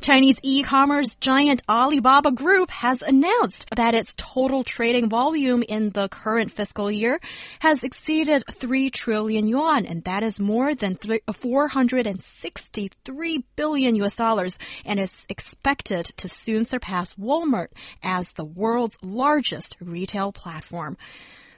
Chinese 0.00 0.38
e-commerce 0.42 1.14
giant 1.16 1.62
Alibaba 1.68 2.32
Group 2.32 2.70
has 2.70 3.02
announced 3.02 3.68
that 3.76 3.94
its 3.94 4.14
total 4.16 4.64
trading 4.64 5.10
volume 5.10 5.62
in 5.62 5.90
the 5.90 6.08
current 6.08 6.50
fiscal 6.50 6.90
year 6.90 7.20
has 7.58 7.84
exceeded 7.84 8.42
3 8.50 8.88
trillion 8.88 9.46
yuan, 9.46 9.84
and 9.84 10.02
that 10.04 10.22
is 10.22 10.40
more 10.40 10.74
than 10.74 10.96
463 10.96 13.44
billion 13.56 13.94
US 13.96 14.16
dollars, 14.16 14.56
and 14.86 14.98
is 14.98 15.26
expected 15.28 16.06
to 16.16 16.28
soon 16.28 16.64
surpass 16.64 17.12
Walmart 17.14 17.68
as 18.02 18.32
the 18.32 18.44
world's 18.44 18.96
largest 19.02 19.76
retail 19.80 20.32
platform. 20.32 20.96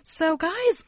So 0.02 0.36
guys, 0.36 0.82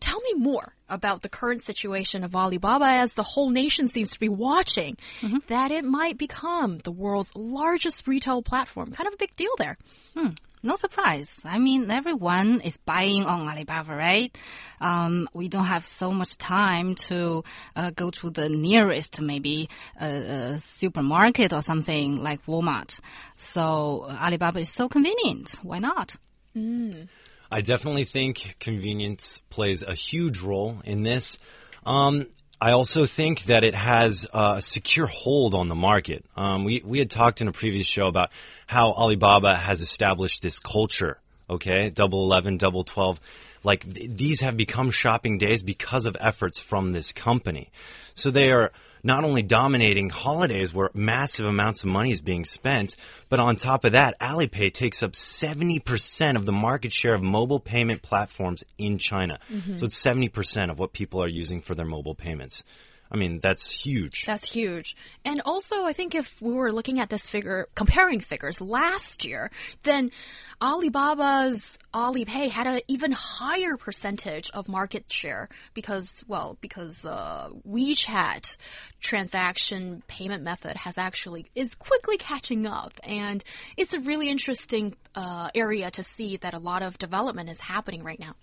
tell 0.00 0.20
me 0.20 0.34
more 0.34 0.74
about 0.88 1.22
the 1.22 1.28
current 1.28 1.62
situation 1.62 2.24
of 2.24 2.34
Alibaba 2.34 2.86
as 2.86 3.12
the 3.12 3.22
whole 3.22 3.50
nation 3.50 3.88
seems 3.88 4.10
to 4.10 4.20
be 4.20 4.28
watching 4.28 4.96
mm 5.20 5.30
-hmm. 5.30 5.46
that 5.46 5.70
it 5.70 5.84
might 5.84 6.18
become 6.18 6.78
the 6.78 6.92
world's 6.92 7.32
largest 7.34 8.06
retail 8.06 8.42
platform. 8.42 8.90
Kind 8.90 9.08
of 9.08 9.14
a 9.14 9.24
big 9.24 9.34
deal 9.36 9.54
there. 9.58 9.76
Hmm. 10.14 10.34
No 10.62 10.76
surprise. 10.76 11.40
I 11.44 11.58
mean, 11.58 11.90
everyone 11.90 12.60
is 12.60 12.76
buying 12.76 13.24
on 13.24 13.48
Alibaba, 13.48 13.94
right? 13.96 14.38
Um, 14.78 15.26
we 15.32 15.48
don't 15.48 15.64
have 15.64 15.86
so 15.86 16.12
much 16.12 16.36
time 16.36 16.96
to 17.08 17.44
uh, 17.74 17.90
go 17.92 18.10
to 18.10 18.30
the 18.30 18.48
nearest, 18.50 19.22
maybe 19.22 19.70
uh, 19.98 20.58
supermarket 20.58 21.54
or 21.54 21.62
something 21.62 22.16
like 22.16 22.44
Walmart. 22.44 23.00
So 23.36 24.04
Alibaba 24.04 24.60
is 24.60 24.68
so 24.68 24.88
convenient. 24.88 25.58
Why 25.62 25.78
not? 25.78 26.16
Mm. 26.54 27.08
I 27.50 27.60
definitely 27.62 28.04
think 28.04 28.56
convenience 28.60 29.40
plays 29.50 29.82
a 29.82 29.94
huge 29.94 30.40
role 30.40 30.80
in 30.84 31.02
this. 31.02 31.38
Um, 31.84 32.26
I 32.60 32.72
also 32.72 33.06
think 33.06 33.44
that 33.44 33.64
it 33.64 33.74
has 33.74 34.26
a 34.32 34.60
secure 34.60 35.06
hold 35.06 35.54
on 35.54 35.68
the 35.68 35.74
market. 35.74 36.24
Um, 36.36 36.64
we, 36.64 36.82
we 36.84 36.98
had 36.98 37.10
talked 37.10 37.40
in 37.40 37.48
a 37.48 37.52
previous 37.52 37.86
show 37.86 38.06
about 38.06 38.30
how 38.66 38.92
Alibaba 38.92 39.56
has 39.56 39.80
established 39.80 40.42
this 40.42 40.58
culture, 40.58 41.18
okay? 41.48 41.90
Double 41.90 42.22
11, 42.24 42.58
double 42.58 42.84
12. 42.84 43.18
Like 43.62 43.92
th 43.94 44.10
these 44.16 44.40
have 44.40 44.56
become 44.56 44.90
shopping 44.90 45.38
days 45.38 45.62
because 45.62 46.06
of 46.06 46.16
efforts 46.20 46.58
from 46.58 46.92
this 46.92 47.12
company. 47.12 47.70
So 48.14 48.30
they 48.30 48.52
are 48.52 48.72
not 49.02 49.24
only 49.24 49.42
dominating 49.42 50.10
holidays 50.10 50.72
where 50.74 50.90
massive 50.94 51.46
amounts 51.46 51.82
of 51.82 51.90
money 51.90 52.10
is 52.10 52.20
being 52.20 52.44
spent, 52.44 52.96
but 53.28 53.40
on 53.40 53.56
top 53.56 53.84
of 53.84 53.92
that, 53.92 54.18
Alipay 54.20 54.72
takes 54.72 55.02
up 55.02 55.12
70% 55.12 56.36
of 56.36 56.46
the 56.46 56.52
market 56.52 56.92
share 56.92 57.14
of 57.14 57.22
mobile 57.22 57.60
payment 57.60 58.02
platforms 58.02 58.64
in 58.78 58.98
China. 58.98 59.38
Mm 59.50 59.60
-hmm. 59.60 59.78
So 59.78 59.86
it's 59.86 59.98
70% 59.98 60.70
of 60.70 60.78
what 60.78 60.92
people 60.92 61.22
are 61.22 61.42
using 61.42 61.62
for 61.62 61.74
their 61.74 61.86
mobile 61.86 62.14
payments. 62.14 62.64
I 63.12 63.16
mean, 63.16 63.40
that's 63.40 63.70
huge. 63.70 64.24
That's 64.24 64.50
huge. 64.52 64.94
And 65.24 65.42
also, 65.44 65.84
I 65.84 65.92
think 65.92 66.14
if 66.14 66.40
we 66.40 66.52
were 66.52 66.72
looking 66.72 67.00
at 67.00 67.10
this 67.10 67.26
figure, 67.26 67.68
comparing 67.74 68.20
figures 68.20 68.60
last 68.60 69.24
year, 69.24 69.50
then 69.82 70.12
Alibaba's 70.60 71.76
Alipay 71.92 72.50
had 72.50 72.68
an 72.68 72.80
even 72.86 73.10
higher 73.10 73.76
percentage 73.76 74.50
of 74.50 74.68
market 74.68 75.10
share 75.10 75.48
because, 75.74 76.22
well, 76.28 76.56
because 76.60 77.04
uh, 77.04 77.48
WeChat 77.68 78.56
transaction 79.00 80.02
payment 80.06 80.44
method 80.44 80.76
has 80.76 80.96
actually 80.96 81.46
is 81.54 81.74
quickly 81.74 82.16
catching 82.16 82.66
up, 82.66 82.92
and 83.02 83.42
it's 83.76 83.94
a 83.94 84.00
really 84.00 84.28
interesting 84.28 84.94
uh, 85.14 85.50
area 85.54 85.90
to 85.90 86.02
see 86.02 86.36
that 86.38 86.54
a 86.54 86.58
lot 86.58 86.82
of 86.82 86.98
development 86.98 87.50
is 87.50 87.58
happening 87.58 88.02
right 88.02 88.20
now. 88.20 88.34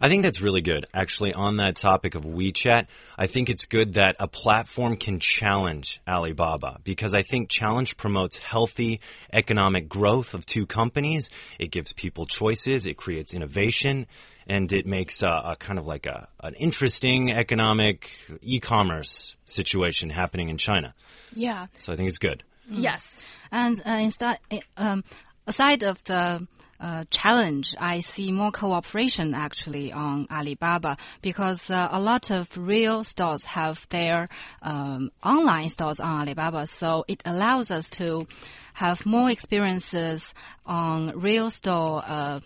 I 0.00 0.08
think 0.08 0.22
that's 0.22 0.40
really 0.40 0.60
good. 0.60 0.86
Actually, 0.92 1.34
on 1.34 1.56
that 1.58 1.76
topic 1.76 2.14
of 2.14 2.24
WeChat, 2.24 2.88
I 3.16 3.26
think 3.26 3.48
it's 3.48 3.66
good 3.66 3.94
that 3.94 4.16
a 4.18 4.26
platform 4.26 4.96
can 4.96 5.20
challenge 5.20 6.00
Alibaba 6.08 6.80
because 6.84 7.14
I 7.14 7.22
think 7.22 7.48
challenge 7.48 7.96
promotes 7.96 8.38
healthy 8.38 9.00
economic 9.32 9.88
growth 9.88 10.34
of 10.34 10.46
two 10.46 10.66
companies. 10.66 11.30
It 11.58 11.70
gives 11.70 11.92
people 11.92 12.26
choices, 12.26 12.86
it 12.86 12.96
creates 12.96 13.34
innovation, 13.34 14.06
and 14.46 14.72
it 14.72 14.86
makes 14.86 15.22
a, 15.22 15.28
a 15.28 15.56
kind 15.56 15.78
of 15.78 15.86
like 15.86 16.06
a, 16.06 16.28
an 16.40 16.54
interesting 16.54 17.30
economic 17.30 18.10
e-commerce 18.40 19.36
situation 19.44 20.10
happening 20.10 20.48
in 20.48 20.56
China. 20.56 20.94
Yeah. 21.32 21.66
So 21.76 21.92
I 21.92 21.96
think 21.96 22.08
it's 22.08 22.18
good. 22.18 22.42
Mm. 22.70 22.82
Yes. 22.82 23.22
And 23.50 23.80
uh, 23.84 23.98
instead, 24.00 24.38
um, 24.76 25.04
aside 25.48 25.82
of 25.82 26.02
the 26.04 26.46
uh, 26.78 27.04
challenge, 27.10 27.74
I 27.80 28.00
see 28.00 28.30
more 28.30 28.52
cooperation 28.52 29.34
actually 29.34 29.92
on 29.92 30.28
Alibaba 30.30 30.96
because 31.22 31.70
uh, 31.70 31.88
a 31.90 32.00
lot 32.00 32.30
of 32.30 32.46
real 32.56 33.02
stores 33.02 33.44
have 33.46 33.84
their 33.88 34.28
um, 34.62 35.10
online 35.24 35.70
stores 35.70 35.98
on 35.98 36.20
Alibaba, 36.20 36.66
so 36.66 37.04
it 37.08 37.22
allows 37.24 37.72
us 37.72 37.88
to 37.90 38.28
have 38.74 39.04
more 39.06 39.28
experiences 39.30 40.32
on 40.64 41.18
real 41.18 41.50
store 41.50 42.02
uh, 42.06 42.40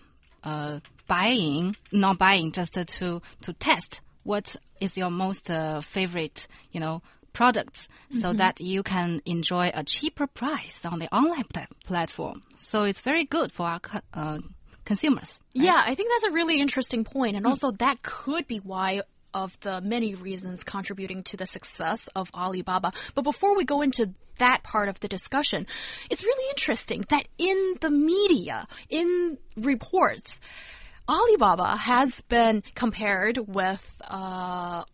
uh 0.45 0.81
buying, 1.09 1.77
not 1.93 2.17
buying, 2.17 2.53
just 2.53 2.73
to 2.73 3.21
to 3.43 3.53
test 3.53 4.01
what 4.23 4.57
is 4.81 4.97
your 4.97 5.11
most 5.11 5.51
uh, 5.51 5.81
favorite, 5.81 6.47
you 6.71 6.81
know, 6.81 7.03
products 7.33 7.89
so 8.11 8.19
mm 8.19 8.23
-hmm. 8.23 8.37
that 8.39 8.61
you 8.61 8.83
can 8.83 9.21
enjoy 9.25 9.71
a 9.75 9.83
cheaper 9.85 10.27
price 10.27 10.89
on 10.89 10.99
the 10.99 11.09
online 11.15 11.45
pl 11.55 11.67
platform. 11.87 12.43
So 12.57 12.85
it's 12.85 13.01
very 13.01 13.25
good 13.25 13.53
for 13.53 13.67
our 13.67 13.81
uh, 14.15 14.39
consumers. 14.85 15.41
Right? 15.55 15.65
Yeah, 15.67 15.81
I 15.91 15.95
think 15.95 16.09
that's 16.13 16.29
a 16.33 16.35
really 16.35 16.59
interesting 16.61 17.05
point, 17.05 17.37
and 17.37 17.45
mm. 17.45 17.51
also 17.51 17.71
that 17.85 17.97
could 18.03 18.47
be 18.47 18.59
why 18.59 19.03
of 19.35 19.59
the 19.61 19.81
many 19.81 20.15
reasons 20.15 20.63
contributing 20.63 21.23
to 21.25 21.37
the 21.37 21.47
success 21.47 22.09
of 22.15 22.31
Alibaba. 22.35 22.93
But 23.15 23.23
before 23.23 23.57
we 23.57 23.65
go 23.65 23.81
into 23.81 24.13
that 24.39 24.63
part 24.63 24.89
of 24.89 25.01
the 25.01 25.09
discussion, 25.09 25.67
it's 26.11 26.23
really 26.23 26.51
interesting 26.51 27.05
that 27.09 27.27
in 27.39 27.77
the 27.81 27.91
media, 27.91 28.67
in 28.89 29.39
reports, 29.57 30.41
Alibaba 31.09 31.77
has 31.77 32.21
been 32.23 32.63
compared 32.75 33.39
with 33.39 33.83
uh, 34.03 34.85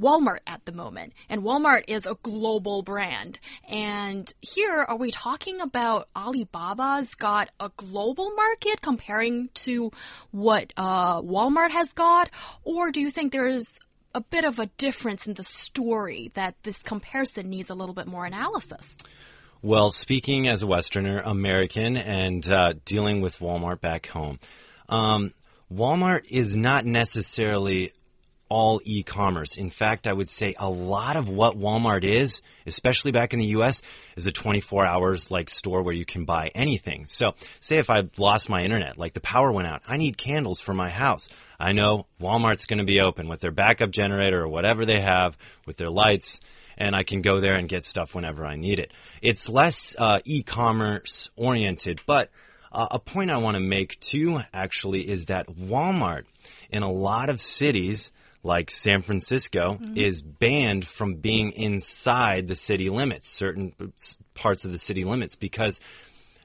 Walmart 0.00 0.40
at 0.46 0.64
the 0.64 0.72
moment, 0.72 1.12
and 1.28 1.42
Walmart 1.42 1.84
is 1.88 2.06
a 2.06 2.16
global 2.22 2.82
brand. 2.82 3.38
And 3.68 4.32
here, 4.40 4.84
are 4.88 4.96
we 4.96 5.10
talking 5.10 5.60
about 5.60 6.08
Alibaba's 6.14 7.14
got 7.14 7.50
a 7.60 7.70
global 7.76 8.30
market 8.30 8.80
comparing 8.80 9.50
to 9.54 9.90
what 10.30 10.72
uh, 10.76 11.20
Walmart 11.22 11.70
has 11.70 11.92
got, 11.92 12.30
or 12.64 12.90
do 12.90 13.00
you 13.00 13.10
think 13.10 13.32
there's 13.32 13.78
a 14.14 14.20
bit 14.20 14.44
of 14.44 14.58
a 14.58 14.66
difference 14.78 15.26
in 15.26 15.34
the 15.34 15.44
story 15.44 16.30
that 16.34 16.54
this 16.62 16.82
comparison 16.82 17.50
needs 17.50 17.70
a 17.70 17.74
little 17.74 17.94
bit 17.94 18.06
more 18.06 18.24
analysis? 18.24 18.96
Well, 19.60 19.90
speaking 19.90 20.46
as 20.46 20.62
a 20.62 20.66
Westerner, 20.66 21.20
American, 21.24 21.96
and 21.96 22.48
uh, 22.48 22.74
dealing 22.84 23.20
with 23.20 23.38
Walmart 23.38 23.80
back 23.80 24.06
home, 24.06 24.38
um, 24.88 25.34
Walmart 25.72 26.22
is 26.30 26.56
not 26.56 26.86
necessarily 26.86 27.92
all 28.48 28.80
e-commerce. 28.84 29.56
In 29.56 29.70
fact, 29.70 30.06
I 30.06 30.12
would 30.12 30.28
say 30.28 30.54
a 30.58 30.68
lot 30.68 31.16
of 31.16 31.28
what 31.28 31.58
Walmart 31.58 32.04
is, 32.04 32.42
especially 32.66 33.12
back 33.12 33.32
in 33.32 33.38
the 33.38 33.46
US, 33.46 33.82
is 34.16 34.26
a 34.26 34.32
24 34.32 34.86
hours 34.86 35.30
like 35.30 35.50
store 35.50 35.82
where 35.82 35.94
you 35.94 36.04
can 36.04 36.24
buy 36.24 36.50
anything. 36.54 37.06
So 37.06 37.34
say 37.60 37.78
if 37.78 37.90
I 37.90 38.08
lost 38.16 38.48
my 38.48 38.62
internet, 38.62 38.98
like 38.98 39.14
the 39.14 39.20
power 39.20 39.52
went 39.52 39.68
out, 39.68 39.82
I 39.86 39.96
need 39.96 40.16
candles 40.16 40.60
for 40.60 40.74
my 40.74 40.88
house. 40.88 41.28
I 41.60 41.72
know 41.72 42.06
Walmart's 42.20 42.66
going 42.66 42.78
to 42.78 42.84
be 42.84 43.00
open 43.00 43.28
with 43.28 43.40
their 43.40 43.50
backup 43.50 43.90
generator 43.90 44.42
or 44.42 44.48
whatever 44.48 44.86
they 44.86 45.00
have 45.00 45.36
with 45.66 45.76
their 45.76 45.90
lights 45.90 46.40
and 46.78 46.94
I 46.94 47.02
can 47.02 47.22
go 47.22 47.40
there 47.40 47.54
and 47.54 47.68
get 47.68 47.84
stuff 47.84 48.14
whenever 48.14 48.46
I 48.46 48.56
need 48.56 48.78
it. 48.78 48.92
It's 49.20 49.48
less 49.48 49.96
uh, 49.98 50.20
e-commerce 50.24 51.28
oriented, 51.36 52.00
but 52.06 52.30
uh, 52.70 52.86
a 52.92 52.98
point 52.98 53.30
I 53.30 53.38
want 53.38 53.56
to 53.56 53.62
make 53.62 53.98
too, 54.00 54.40
actually, 54.52 55.08
is 55.08 55.26
that 55.26 55.48
Walmart 55.48 56.24
in 56.70 56.82
a 56.82 56.90
lot 56.90 57.30
of 57.30 57.42
cities 57.42 58.12
like 58.42 58.70
San 58.70 59.02
Francisco, 59.02 59.74
mm-hmm. 59.74 59.96
is 59.96 60.22
banned 60.22 60.86
from 60.86 61.16
being 61.16 61.52
inside 61.52 62.48
the 62.48 62.54
city 62.54 62.90
limits, 62.90 63.28
certain 63.28 63.72
parts 64.34 64.64
of 64.64 64.72
the 64.72 64.78
city 64.78 65.04
limits, 65.04 65.34
because 65.34 65.80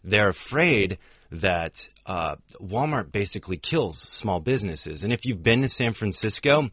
they're 0.04 0.30
afraid 0.30 0.98
that 1.31 1.88
uh, 2.06 2.36
Walmart 2.62 3.12
basically 3.12 3.57
kills 3.57 4.00
small 4.00 4.40
businesses. 4.40 5.04
And 5.04 5.12
if 5.12 5.25
you've 5.25 5.42
been 5.42 5.62
to 5.62 5.69
San 5.69 5.94
Francisco, 5.94 6.69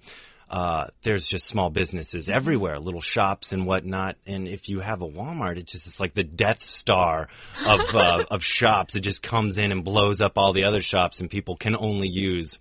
uh, 0.50 0.88
there's 1.02 1.26
just 1.26 1.46
small 1.46 1.70
businesses 1.70 2.26
mm-hmm. 2.26 2.36
everywhere, 2.36 2.78
little 2.78 3.00
shops 3.00 3.52
and 3.52 3.66
whatnot. 3.66 4.16
And 4.26 4.48
if 4.48 4.68
you 4.68 4.80
have 4.80 5.00
a 5.00 5.08
Walmart, 5.08 5.56
it 5.56 5.66
just 5.66 5.86
it's 5.86 6.00
like 6.00 6.14
the 6.14 6.24
Death 6.24 6.62
Star 6.62 7.28
of 7.64 7.94
uh, 7.94 8.24
of 8.30 8.44
shops. 8.44 8.96
It 8.96 9.00
just 9.00 9.22
comes 9.22 9.58
in 9.58 9.70
and 9.72 9.84
blows 9.84 10.20
up 10.20 10.36
all 10.36 10.52
the 10.52 10.64
other 10.64 10.82
shops, 10.82 11.20
and 11.20 11.30
people 11.30 11.56
can 11.56 11.76
only 11.76 12.08
use 12.08 12.58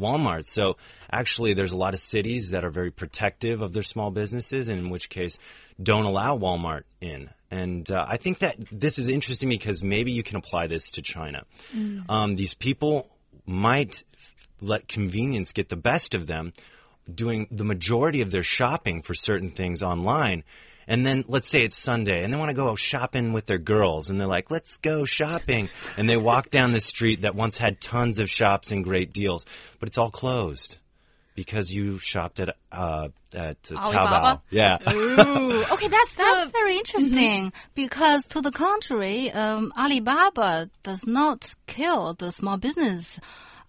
Walmart. 0.00 0.46
So 0.46 0.78
actually, 1.10 1.54
there's 1.54 1.72
a 1.72 1.76
lot 1.76 1.94
of 1.94 2.00
cities 2.00 2.50
that 2.50 2.64
are 2.64 2.70
very 2.70 2.90
protective 2.90 3.62
of 3.62 3.72
their 3.72 3.82
small 3.82 4.10
businesses, 4.10 4.68
and 4.68 4.78
in 4.78 4.90
which 4.90 5.08
case, 5.08 5.38
don't 5.82 6.04
allow 6.04 6.38
Walmart 6.38 6.82
in. 7.00 7.30
And 7.50 7.90
uh, 7.90 8.04
I 8.08 8.16
think 8.16 8.38
that 8.38 8.56
this 8.72 8.98
is 8.98 9.08
interesting 9.08 9.48
because 9.48 9.82
maybe 9.82 10.12
you 10.12 10.22
can 10.22 10.36
apply 10.36 10.66
this 10.66 10.90
to 10.92 11.02
China. 11.02 11.44
Um, 12.08 12.36
these 12.36 12.54
people 12.54 13.08
might 13.44 14.02
let 14.60 14.88
convenience 14.88 15.52
get 15.52 15.68
the 15.68 15.76
best 15.76 16.14
of 16.14 16.26
them, 16.26 16.52
doing 17.12 17.46
the 17.50 17.64
majority 17.64 18.20
of 18.20 18.30
their 18.30 18.42
shopping 18.42 19.02
for 19.02 19.14
certain 19.14 19.50
things 19.50 19.82
online. 19.82 20.42
And 20.88 21.04
then 21.04 21.24
let's 21.26 21.48
say 21.48 21.62
it's 21.62 21.76
Sunday 21.76 22.22
and 22.22 22.32
they 22.32 22.36
want 22.36 22.50
to 22.50 22.56
go 22.56 22.74
shopping 22.76 23.32
with 23.32 23.46
their 23.46 23.58
girls 23.58 24.08
and 24.08 24.20
they're 24.20 24.28
like, 24.28 24.50
let's 24.50 24.78
go 24.78 25.04
shopping. 25.04 25.68
And 25.96 26.08
they 26.08 26.16
walk 26.16 26.50
down 26.50 26.72
the 26.72 26.80
street 26.80 27.22
that 27.22 27.34
once 27.34 27.58
had 27.58 27.80
tons 27.80 28.18
of 28.18 28.30
shops 28.30 28.70
and 28.70 28.84
great 28.84 29.12
deals, 29.12 29.46
but 29.80 29.88
it's 29.88 29.98
all 29.98 30.10
closed 30.10 30.78
because 31.36 31.70
you 31.70 32.00
shopped 32.00 32.40
at, 32.40 32.56
uh, 32.72 33.08
at 33.32 33.58
uh, 33.70 33.76
Alibaba? 33.76 34.38
Taobao. 34.38 34.40
Yeah. 34.50 34.78
Ooh, 34.90 35.64
okay, 35.74 35.88
that's 35.88 36.14
That's 36.16 36.46
the 36.46 36.50
very 36.50 36.76
interesting 36.78 37.52
because, 37.74 38.26
to 38.28 38.40
the 38.40 38.50
contrary, 38.50 39.30
um, 39.30 39.72
Alibaba 39.78 40.70
does 40.82 41.06
not 41.06 41.54
kill 41.66 42.14
the 42.14 42.32
small 42.32 42.56
business. 42.56 43.20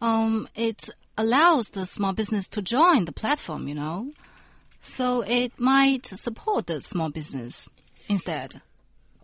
Um, 0.01 0.47
it 0.55 0.89
allows 1.17 1.67
the 1.69 1.85
small 1.85 2.13
business 2.13 2.47
to 2.49 2.61
join 2.61 3.05
the 3.05 3.11
platform, 3.11 3.67
you 3.67 3.75
know. 3.75 4.11
So 4.81 5.21
it 5.21 5.51
might 5.59 6.05
support 6.05 6.67
the 6.67 6.81
small 6.81 7.09
business 7.09 7.69
instead. 8.07 8.61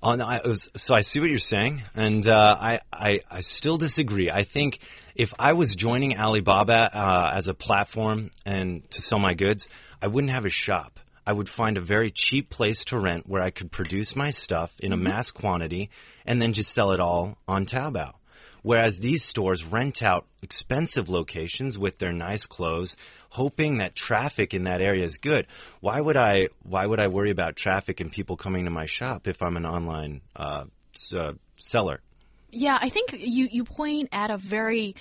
Oh, 0.01 0.15
no, 0.15 0.25
I, 0.25 0.41
was, 0.45 0.69
so 0.75 0.93
I 0.93 0.99
see 1.01 1.21
what 1.21 1.29
you're 1.29 1.39
saying, 1.39 1.83
and 1.95 2.27
uh, 2.27 2.57
I, 2.59 2.81
I 2.91 3.21
I 3.31 3.39
still 3.39 3.77
disagree. 3.77 4.29
I 4.29 4.43
think 4.43 4.79
if 5.15 5.33
I 5.37 5.53
was 5.53 5.75
joining 5.75 6.17
Alibaba 6.17 6.89
uh, 6.93 7.31
as 7.33 7.47
a 7.47 7.53
platform 7.53 8.31
and 8.45 8.89
to 8.91 9.01
sell 9.01 9.19
my 9.19 9.33
goods, 9.33 9.69
I 10.01 10.07
wouldn't 10.07 10.33
have 10.33 10.45
a 10.45 10.49
shop. 10.49 10.99
I 11.25 11.31
would 11.31 11.47
find 11.47 11.77
a 11.77 11.81
very 11.81 12.11
cheap 12.11 12.49
place 12.49 12.83
to 12.85 12.99
rent 12.99 13.29
where 13.29 13.41
I 13.41 13.49
could 13.49 13.71
produce 13.71 14.15
my 14.15 14.31
stuff 14.31 14.73
in 14.79 14.91
a 14.91 14.97
mass 14.97 15.31
quantity 15.31 15.89
and 16.25 16.41
then 16.41 16.53
just 16.53 16.73
sell 16.73 16.91
it 16.91 16.99
all 16.99 17.37
on 17.47 17.65
Taobao. 17.65 18.13
Whereas 18.61 18.99
these 18.99 19.23
stores 19.23 19.63
rent 19.63 20.01
out 20.01 20.25
expensive 20.41 21.09
locations 21.09 21.77
with 21.77 21.97
their 21.97 22.13
nice 22.13 22.45
clothes, 22.45 22.95
hoping 23.29 23.77
that 23.77 23.95
traffic 23.95 24.53
in 24.53 24.63
that 24.63 24.81
area 24.81 25.03
is 25.03 25.17
good. 25.17 25.47
Why 25.81 25.99
would 25.99 26.15
I? 26.15 26.47
Why 26.63 26.85
would 26.85 26.99
I 27.01 27.07
worry 27.07 27.29
about 27.31 27.57
traffic 27.57 27.99
and 27.99 28.09
people 28.09 28.37
coming 28.37 28.63
to 28.63 28.71
my 28.71 28.85
shop 28.85 29.27
if 29.27 29.41
I'm 29.41 29.57
an 29.57 29.65
online 29.65 30.21
uh, 30.35 30.63
uh, 31.13 31.33
seller? 31.57 31.99
Yeah, 32.53 32.77
I 32.79 32.89
think 32.89 33.13
you, 33.13 33.47
you 33.51 33.63
point 33.63 34.09
at 34.11 34.29
a 34.29 34.37
very 34.37 34.95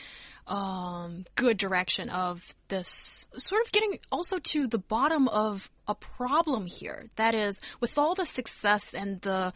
um, 0.46 1.26
good 1.36 1.58
direction 1.58 2.08
of 2.08 2.42
this 2.68 3.26
sort 3.36 3.64
of 3.64 3.72
getting 3.72 3.98
also 4.10 4.38
to 4.38 4.66
the 4.66 4.78
bottom 4.78 5.28
of 5.28 5.70
a 5.86 5.94
problem 5.94 6.66
here. 6.66 7.10
That 7.16 7.34
is, 7.34 7.60
with 7.80 7.98
all 7.98 8.14
the 8.14 8.26
success 8.26 8.94
and 8.94 9.20
the 9.20 9.52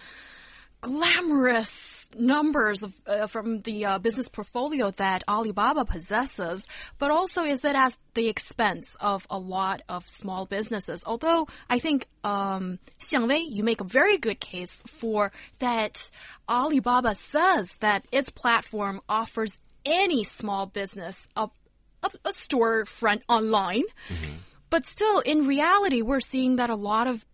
glamorous 0.86 2.08
numbers 2.16 2.84
of, 2.84 2.92
uh, 3.08 3.26
from 3.26 3.60
the 3.62 3.84
uh, 3.84 3.98
business 3.98 4.28
portfolio 4.28 4.92
that 4.92 5.24
Alibaba 5.26 5.84
possesses, 5.84 6.64
but 7.00 7.10
also 7.10 7.42
is 7.42 7.64
it 7.64 7.74
at 7.74 7.98
the 8.14 8.28
expense 8.28 8.96
of 9.00 9.26
a 9.28 9.36
lot 9.36 9.82
of 9.88 10.08
small 10.08 10.46
businesses? 10.46 11.02
Although 11.04 11.48
I 11.68 11.80
think, 11.80 12.06
um, 12.22 12.78
Xiang 13.00 13.26
Wei, 13.28 13.38
you 13.38 13.64
make 13.64 13.80
a 13.80 13.84
very 13.84 14.16
good 14.16 14.38
case 14.38 14.80
for 14.86 15.32
that 15.58 16.08
Alibaba 16.48 17.16
says 17.16 17.76
that 17.80 18.06
its 18.12 18.30
platform 18.30 19.00
offers 19.08 19.56
any 19.84 20.22
small 20.22 20.66
business 20.66 21.26
a, 21.34 21.48
a, 22.04 22.10
a 22.24 22.30
storefront 22.30 23.22
online. 23.28 23.84
But 24.70 24.86
still, 24.86 25.18
in 25.18 25.48
reality, 25.48 26.02
we're 26.02 26.20
seeing 26.20 26.56
that 26.56 26.70
a 26.70 26.76
lot 26.76 27.08
of 27.08 27.26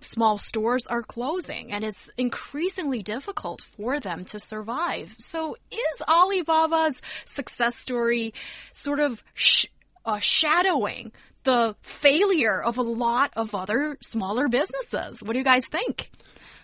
small 0.00 0.38
stores 0.38 0.86
are 0.86 1.02
closing 1.02 1.72
and 1.72 1.84
it's 1.84 2.08
increasingly 2.16 3.02
difficult 3.02 3.62
for 3.76 4.00
them 4.00 4.24
to 4.26 4.40
survive. 4.40 5.14
So 5.18 5.56
is 5.70 6.02
Alibaba's 6.08 7.02
success 7.24 7.76
story 7.76 8.34
sort 8.72 9.00
of 9.00 9.22
sh 9.34 9.66
uh, 10.04 10.18
shadowing 10.18 11.12
the 11.44 11.76
failure 11.82 12.62
of 12.62 12.78
a 12.78 12.82
lot 12.82 13.32
of 13.36 13.54
other 13.54 13.96
smaller 14.02 14.48
businesses? 14.48 15.22
What 15.22 15.32
do 15.32 15.38
you 15.38 15.44
guys 15.44 15.66
think? 15.66 16.10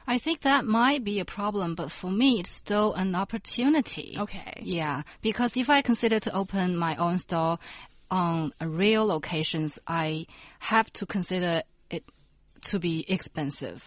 I 0.06 0.18
think 0.18 0.42
that 0.42 0.64
might 0.64 1.02
be 1.02 1.18
a 1.18 1.24
problem, 1.24 1.74
but 1.74 1.90
for 1.90 2.10
me, 2.10 2.40
it's 2.40 2.50
still 2.50 2.94
an 2.94 3.14
opportunity. 3.14 4.16
Okay. 4.18 4.62
Yeah, 4.62 5.02
because 5.20 5.56
if 5.56 5.68
I 5.68 5.82
consider 5.82 6.20
to 6.20 6.34
open 6.34 6.76
my 6.76 6.94
own 6.96 7.18
store 7.18 7.58
on 8.08 8.52
a 8.60 8.68
real 8.68 9.04
locations, 9.04 9.80
I 9.86 10.26
have 10.60 10.92
to 10.94 11.06
consider 11.06 11.62
to 12.64 12.78
be 12.78 13.04
expensive. 13.08 13.82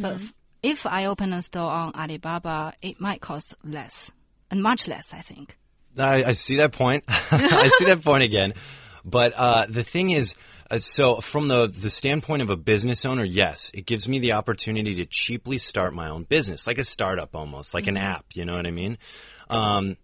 But 0.00 0.20
if 0.62 0.86
I 0.86 1.06
open 1.06 1.32
a 1.32 1.42
store 1.42 1.70
on 1.70 1.94
Alibaba, 1.94 2.74
it 2.82 3.00
might 3.00 3.20
cost 3.20 3.54
less, 3.64 4.10
and 4.50 4.62
much 4.62 4.86
less, 4.86 5.12
I 5.12 5.20
think. 5.20 5.56
I, 5.98 6.22
I 6.24 6.32
see 6.32 6.56
that 6.56 6.72
point. 6.72 7.04
I 7.08 7.68
see 7.78 7.86
that 7.86 8.02
point 8.02 8.22
again. 8.22 8.54
But 9.04 9.32
uh, 9.34 9.66
the 9.68 9.82
thing 9.82 10.10
is, 10.10 10.34
uh, 10.70 10.78
so 10.78 11.20
from 11.20 11.48
the 11.48 11.66
the 11.66 11.90
standpoint 11.90 12.42
of 12.42 12.50
a 12.50 12.56
business 12.56 13.04
owner, 13.04 13.24
yes, 13.24 13.70
it 13.74 13.86
gives 13.86 14.08
me 14.08 14.18
the 14.18 14.34
opportunity 14.34 14.94
to 14.96 15.06
cheaply 15.06 15.58
start 15.58 15.94
my 15.94 16.10
own 16.10 16.24
business, 16.24 16.66
like 16.66 16.78
a 16.78 16.84
startup 16.84 17.34
almost, 17.34 17.74
like 17.74 17.86
an 17.86 17.96
app. 17.96 18.26
You 18.34 18.44
know 18.44 18.52
what 18.52 18.66
I 18.66 18.70
mean? 18.70 18.98
Um, 19.48 19.96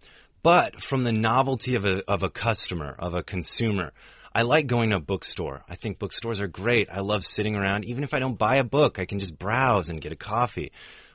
but 0.42 0.76
from 0.76 1.04
the 1.04 1.12
novelty 1.12 1.74
of 1.74 1.84
a 1.84 2.02
of 2.10 2.22
a 2.22 2.30
customer, 2.30 2.94
of 2.98 3.14
a 3.14 3.22
consumer. 3.22 3.92
I 4.36 4.42
like 4.42 4.66
going 4.66 4.90
to 4.90 4.96
a 4.96 5.00
bookstore. 5.00 5.64
I 5.66 5.76
think 5.76 5.98
bookstores 5.98 6.40
are 6.40 6.46
great. 6.46 6.90
I 6.92 7.00
love 7.00 7.24
sitting 7.24 7.56
around. 7.56 7.86
Even 7.86 8.04
if 8.04 8.12
I 8.12 8.18
don't 8.18 8.36
buy 8.36 8.56
a 8.56 8.64
book, 8.64 8.98
I 8.98 9.06
can 9.06 9.18
just 9.18 9.38
browse 9.38 9.88
and 9.88 9.98
get 9.98 10.12
a 10.12 10.16
coffee. 10.16 10.72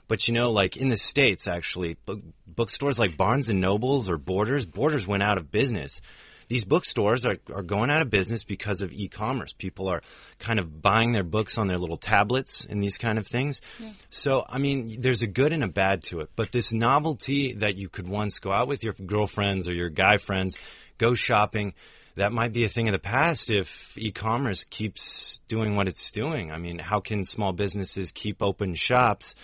But 0.07 0.27
you 0.27 0.33
know, 0.33 0.49
like 0.49 0.75
in 0.75 0.89
the 0.89 0.97
States, 0.97 1.47
actually, 1.47 1.97
book, 2.07 2.19
bookstores 2.47 2.97
like 2.97 3.17
Barnes 3.17 3.49
and 3.49 3.61
Nobles 3.61 4.09
or 4.09 4.17
Borders, 4.17 4.65
Borders 4.65 5.05
went 5.05 5.21
out 5.21 5.37
of 5.37 5.51
business. 5.51 6.01
These 6.47 6.65
bookstores 6.65 7.23
are, 7.23 7.37
are 7.53 7.61
going 7.61 7.91
out 7.91 8.01
of 8.01 8.09
business 8.09 8.43
because 8.43 8.81
of 8.81 8.91
e-commerce. 8.91 9.53
People 9.53 9.87
are 9.87 10.01
kind 10.39 10.57
of 10.57 10.81
buying 10.81 11.11
their 11.11 11.23
books 11.23 11.59
on 11.59 11.67
their 11.67 11.77
little 11.77 11.97
tablets 11.97 12.65
and 12.67 12.81
these 12.81 12.97
kind 12.97 13.19
of 13.19 13.27
things. 13.27 13.61
So, 14.09 14.43
I 14.49 14.57
mean, 14.57 14.99
there's 14.99 15.21
a 15.21 15.27
good 15.27 15.53
and 15.53 15.63
a 15.63 15.67
bad 15.67 16.01
to 16.05 16.21
it. 16.21 16.31
But 16.35 16.51
this 16.51 16.73
novelty 16.73 17.53
that 17.53 17.75
you 17.75 17.87
could 17.87 18.09
once 18.09 18.39
go 18.39 18.51
out 18.51 18.67
with 18.67 18.83
your 18.83 18.93
girlfriends 18.93 19.69
or 19.69 19.75
your 19.75 19.89
guy 19.89 20.17
friends, 20.17 20.57
go 20.97 21.13
shopping, 21.13 21.75
that 22.15 22.31
might 22.31 22.53
be 22.53 22.63
a 22.63 22.69
thing 22.69 22.87
of 22.87 22.93
the 22.93 22.99
past 22.99 23.49
if 23.49 23.97
e-commerce 23.97 24.65
keeps 24.69 25.39
doing 25.47 25.75
what 25.75 25.87
it's 25.87 26.11
doing. 26.11 26.51
I 26.51 26.57
mean, 26.57 26.79
how 26.79 26.99
can 26.99 27.23
small 27.23 27.53
businesses 27.53 28.11
keep 28.11 28.41
open 28.41 28.75
shops 28.75 29.35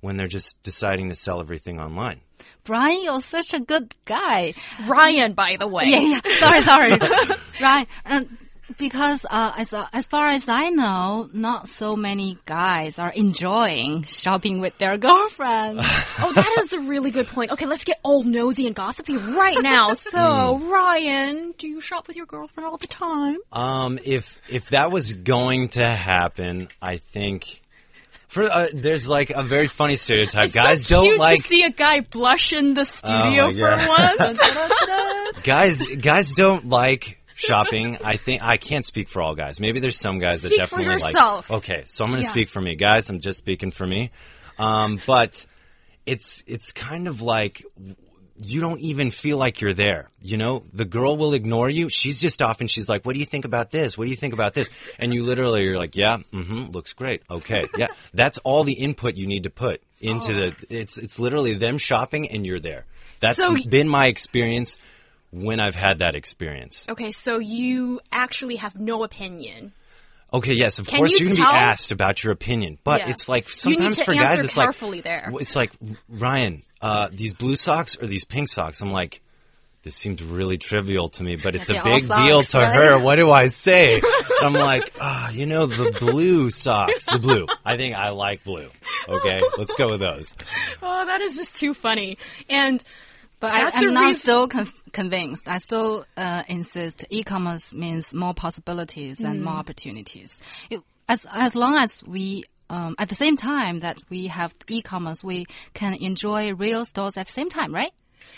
when 0.00 0.16
they're 0.16 0.28
just 0.28 0.62
deciding 0.62 1.08
to 1.08 1.14
sell 1.14 1.40
everything 1.40 1.80
online? 1.80 2.20
Brian, 2.64 3.02
you're 3.02 3.20
such 3.20 3.54
a 3.54 3.60
good 3.60 3.94
guy. 4.04 4.54
Ryan, 4.86 5.34
by 5.34 5.56
the 5.58 5.68
way. 5.68 5.84
Yeah, 5.86 6.00
yeah. 6.00 6.20
Sorry, 6.38 6.62
sorry. 6.62 7.36
right. 7.60 7.88
And 8.04 8.38
because 8.78 9.24
uh, 9.28 9.52
as 9.56 9.72
as 9.92 10.06
far 10.06 10.28
as 10.28 10.48
I 10.48 10.70
know, 10.70 11.28
not 11.32 11.68
so 11.68 11.96
many 11.96 12.38
guys 12.46 12.98
are 12.98 13.10
enjoying 13.10 14.04
shopping 14.04 14.60
with 14.60 14.78
their 14.78 14.96
girlfriends. 14.96 15.84
Oh, 16.16 16.32
that 16.32 16.58
is 16.60 16.72
a 16.72 16.80
really 16.80 17.10
good 17.10 17.26
point. 17.26 17.50
Okay, 17.50 17.66
let's 17.66 17.82
get 17.82 17.98
all 18.02 18.22
nosy 18.22 18.66
and 18.66 18.74
gossipy 18.74 19.16
right 19.16 19.60
now. 19.60 19.92
So, 20.04 20.58
Ryan, 20.58 21.54
do 21.58 21.66
you 21.66 21.80
shop 21.80 22.06
with 22.06 22.16
your 22.16 22.26
girlfriend 22.26 22.68
all 22.68 22.76
the 22.76 22.86
time? 22.86 23.38
Um, 23.52 23.98
if 24.04 24.38
if 24.48 24.70
that 24.70 24.92
was 24.92 25.12
going 25.14 25.70
to 25.70 25.84
happen, 25.84 26.68
I 26.80 26.98
think 27.12 27.60
for 28.28 28.44
uh, 28.44 28.68
there's 28.72 29.08
like 29.08 29.30
a 29.30 29.42
very 29.42 29.66
funny 29.66 29.96
stereotype. 29.96 30.52
guys 30.52 30.86
so 30.86 31.04
don't 31.04 31.18
like 31.18 31.42
to 31.42 31.48
see 31.48 31.62
a 31.62 31.70
guy 31.70 32.00
blush 32.00 32.52
in 32.52 32.74
the 32.74 32.84
studio 32.84 33.46
my 33.46 33.52
for 33.52 33.58
God. 33.58 34.18
once. 34.18 35.42
guys 35.42 35.86
guys 35.96 36.34
don't 36.34 36.68
like 36.68 37.18
shopping. 37.34 37.98
I 38.02 38.16
think 38.16 38.42
I 38.42 38.56
can't 38.56 38.84
speak 38.84 39.08
for 39.08 39.22
all 39.22 39.34
guys. 39.34 39.60
Maybe 39.60 39.80
there's 39.80 39.98
some 39.98 40.18
guys 40.18 40.40
Speak 40.40 40.52
that 40.52 40.56
definitely 40.58 40.96
like. 40.96 41.50
Okay, 41.50 41.82
so 41.86 42.04
I'm 42.04 42.10
going 42.10 42.22
to 42.22 42.26
Yeah. 42.26 42.30
speak 42.32 42.48
for 42.48 42.60
me, 42.60 42.76
guys. 42.76 43.10
I'm 43.10 43.20
just 43.20 43.38
speaking 43.38 43.70
for 43.70 43.86
me. 43.86 44.10
Um, 44.58 45.00
but 45.06 45.44
it's 46.06 46.44
it's 46.46 46.72
kind 46.72 47.08
of 47.08 47.20
like 47.20 47.64
you 48.42 48.60
don't 48.60 48.80
even 48.80 49.10
feel 49.12 49.38
like 49.38 49.60
you're 49.60 49.72
there. 49.72 50.10
You 50.20 50.36
know, 50.36 50.64
the 50.72 50.84
girl 50.84 51.16
will 51.16 51.34
ignore 51.34 51.70
you. 51.70 51.88
She's 51.88 52.20
just 52.20 52.42
off 52.42 52.60
and 52.60 52.70
she's 52.70 52.88
like, 52.88 53.04
"What 53.04 53.14
do 53.14 53.20
you 53.20 53.26
think 53.26 53.44
about 53.44 53.70
this? 53.70 53.96
What 53.96 54.04
do 54.04 54.10
you 54.10 54.16
think 54.16 54.34
about 54.34 54.54
this?" 54.54 54.68
And 54.98 55.14
you 55.14 55.22
literally 55.24 55.66
are 55.68 55.78
like, 55.78 55.96
"Yeah, 55.96 56.18
mm-hmm, 56.32 56.66
looks 56.70 56.92
great. 56.92 57.22
Okay, 57.30 57.66
yeah." 57.76 57.88
That's 58.12 58.38
all 58.38 58.64
the 58.64 58.72
input 58.74 59.14
you 59.16 59.26
need 59.26 59.44
to 59.44 59.50
put 59.50 59.82
into 60.00 60.32
the. 60.32 60.54
It's 60.68 60.98
it's 60.98 61.18
literally 61.18 61.54
them 61.54 61.78
shopping 61.78 62.30
and 62.30 62.44
you're 62.44 62.60
there. 62.60 62.86
That's 63.20 63.38
So- 63.38 63.56
been 63.68 63.88
my 63.88 64.06
experience 64.06 64.78
when 65.34 65.58
I've 65.60 65.74
had 65.74 65.98
that 65.98 66.14
experience. 66.14 66.86
okay, 66.88 67.10
so 67.12 67.38
you 67.38 68.00
actually 68.12 68.56
have 68.56 68.78
no 68.78 69.02
opinion. 69.02 69.72
Okay, 70.32 70.54
yes, 70.54 70.78
of 70.78 70.86
Can 70.88 70.98
course 70.98 71.12
you 71.12 71.20
you 71.20 71.26
can 71.34 71.36
tell- 71.44 71.52
be 71.52 71.58
asked 71.58 71.92
about 71.92 72.22
your 72.24 72.32
opinion, 72.32 72.78
but 72.84 73.00
Yeah. 73.02 73.10
it's 73.10 73.28
like 73.28 73.48
sometimes 73.48 74.00
for 74.02 74.14
guys 74.14 74.44
it's 74.44 74.56
like 74.56 74.76
there. 75.04 75.30
it's 75.40 75.54
like 75.54 75.72
Ryan, 76.08 76.62
uh, 76.80 77.08
these 77.12 77.34
blue 77.34 77.56
socks 77.56 77.96
or 78.00 78.06
these 78.06 78.24
pink 78.24 78.48
socks. 78.48 78.80
I'm 78.80 78.90
like, 78.92 79.20
this 79.84 79.94
seems 79.94 80.22
really 80.24 80.56
trivial 80.58 81.08
to 81.10 81.22
me, 81.22 81.36
but 81.36 81.54
it's 81.54 81.68
a 81.70 81.74
big 81.84 82.10
all 82.10 82.16
deal 82.26 82.42
to 82.42 82.58
right? 82.58 82.74
her. 82.74 82.98
What 82.98 83.16
do 83.16 83.30
I 83.30 83.48
say? 83.48 84.00
I'm 84.42 84.54
like, 84.54 84.92
ah, 85.00 85.30
you 85.30 85.46
know, 85.46 85.66
the 85.66 85.92
blue 86.00 86.50
socks, 86.50 87.04
the 87.06 87.18
blue. 87.18 87.46
I 87.64 87.76
think 87.76 87.94
I 87.94 88.08
like 88.10 88.42
blue. 88.44 88.68
Okay, 89.08 89.38
let's 89.58 89.74
go 89.74 89.90
with 89.90 90.00
those. 90.00 90.34
Oh, 90.86 91.06
that 91.06 91.20
is 91.22 91.34
just 91.36 91.54
too 91.56 91.72
funny. 91.74 92.18
And 92.48 92.82
But 93.44 93.52
I, 93.52 93.64
That's 93.64 93.76
I'm 93.76 93.92
not 93.92 94.14
still 94.16 94.48
con 94.48 94.72
convinced. 94.92 95.48
I 95.48 95.58
still 95.58 96.06
uh, 96.16 96.44
insist 96.48 97.04
e-commerce 97.10 97.74
means 97.74 98.14
more 98.14 98.32
possibilities 98.32 99.20
and 99.20 99.40
Mm. 99.40 99.44
more 99.44 99.54
opportunities. 99.56 100.38
It, 100.70 100.80
as 101.10 101.26
as 101.30 101.54
long 101.54 101.74
as 101.76 102.02
we 102.06 102.44
um, 102.70 102.94
at 102.98 103.10
the 103.10 103.14
same 103.14 103.36
time 103.36 103.80
that 103.80 103.98
we 104.08 104.28
have 104.28 104.54
e-commerce, 104.68 105.22
we 105.22 105.44
can 105.74 105.92
enjoy 105.92 106.54
real 106.54 106.86
stores 106.86 107.18
at 107.18 107.26
the 107.26 107.32
same 107.32 107.50
time, 107.50 107.74
right? 107.74 107.92